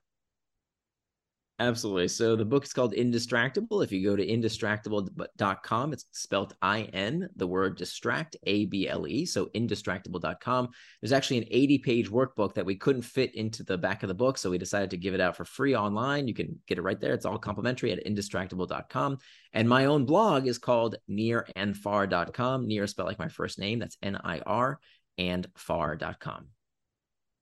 [1.60, 2.06] Absolutely.
[2.06, 3.82] So the book is called Indistractable.
[3.82, 9.08] If you go to indistractable.com, it's spelled I N, the word distract, A B L
[9.08, 9.26] E.
[9.26, 10.68] So indistractable.com.
[11.00, 14.14] There's actually an 80 page workbook that we couldn't fit into the back of the
[14.14, 14.38] book.
[14.38, 16.28] So we decided to give it out for free online.
[16.28, 17.12] You can get it right there.
[17.12, 19.18] It's all complimentary at indistractable.com.
[19.52, 22.68] And my own blog is called nirandfar.com.
[22.68, 23.80] Nir spelled like my first name.
[23.80, 24.78] That's N I R
[25.18, 26.46] and far.com.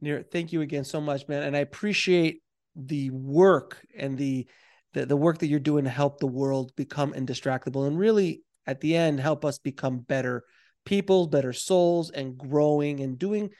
[0.00, 1.42] Nir, thank you again so much, man.
[1.42, 2.40] And I appreciate
[2.76, 4.46] the work and the,
[4.92, 8.80] the the work that you're doing to help the world become indistractable and really at
[8.80, 10.44] the end help us become better
[10.84, 13.50] people better souls and growing and doing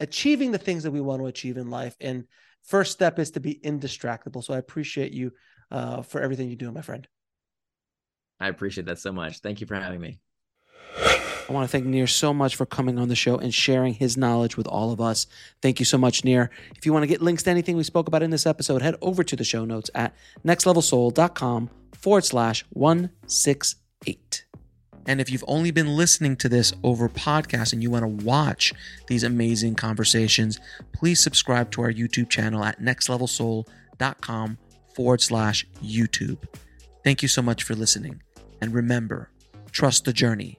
[0.00, 1.96] achieving the things that we want to achieve in life.
[2.00, 2.24] And
[2.62, 4.42] first step is to be indistractable.
[4.42, 5.32] So i appreciate you
[5.70, 7.06] uh, for everything you do my friend.
[8.40, 9.38] I appreciate that so much.
[9.38, 10.20] Thank you for having me
[11.48, 14.16] I want to thank Nir so much for coming on the show and sharing his
[14.16, 15.26] knowledge with all of us.
[15.60, 16.50] Thank you so much, Nir.
[16.76, 18.96] If you want to get links to anything we spoke about in this episode, head
[19.02, 20.14] over to the show notes at
[20.46, 24.44] nextlevelsoul.com forward slash 168.
[25.06, 28.72] And if you've only been listening to this over podcast and you want to watch
[29.06, 30.58] these amazing conversations,
[30.92, 34.58] please subscribe to our YouTube channel at nextlevelsoul.com
[34.94, 36.38] forward slash YouTube.
[37.02, 38.22] Thank you so much for listening.
[38.62, 39.28] And remember,
[39.72, 40.58] trust the journey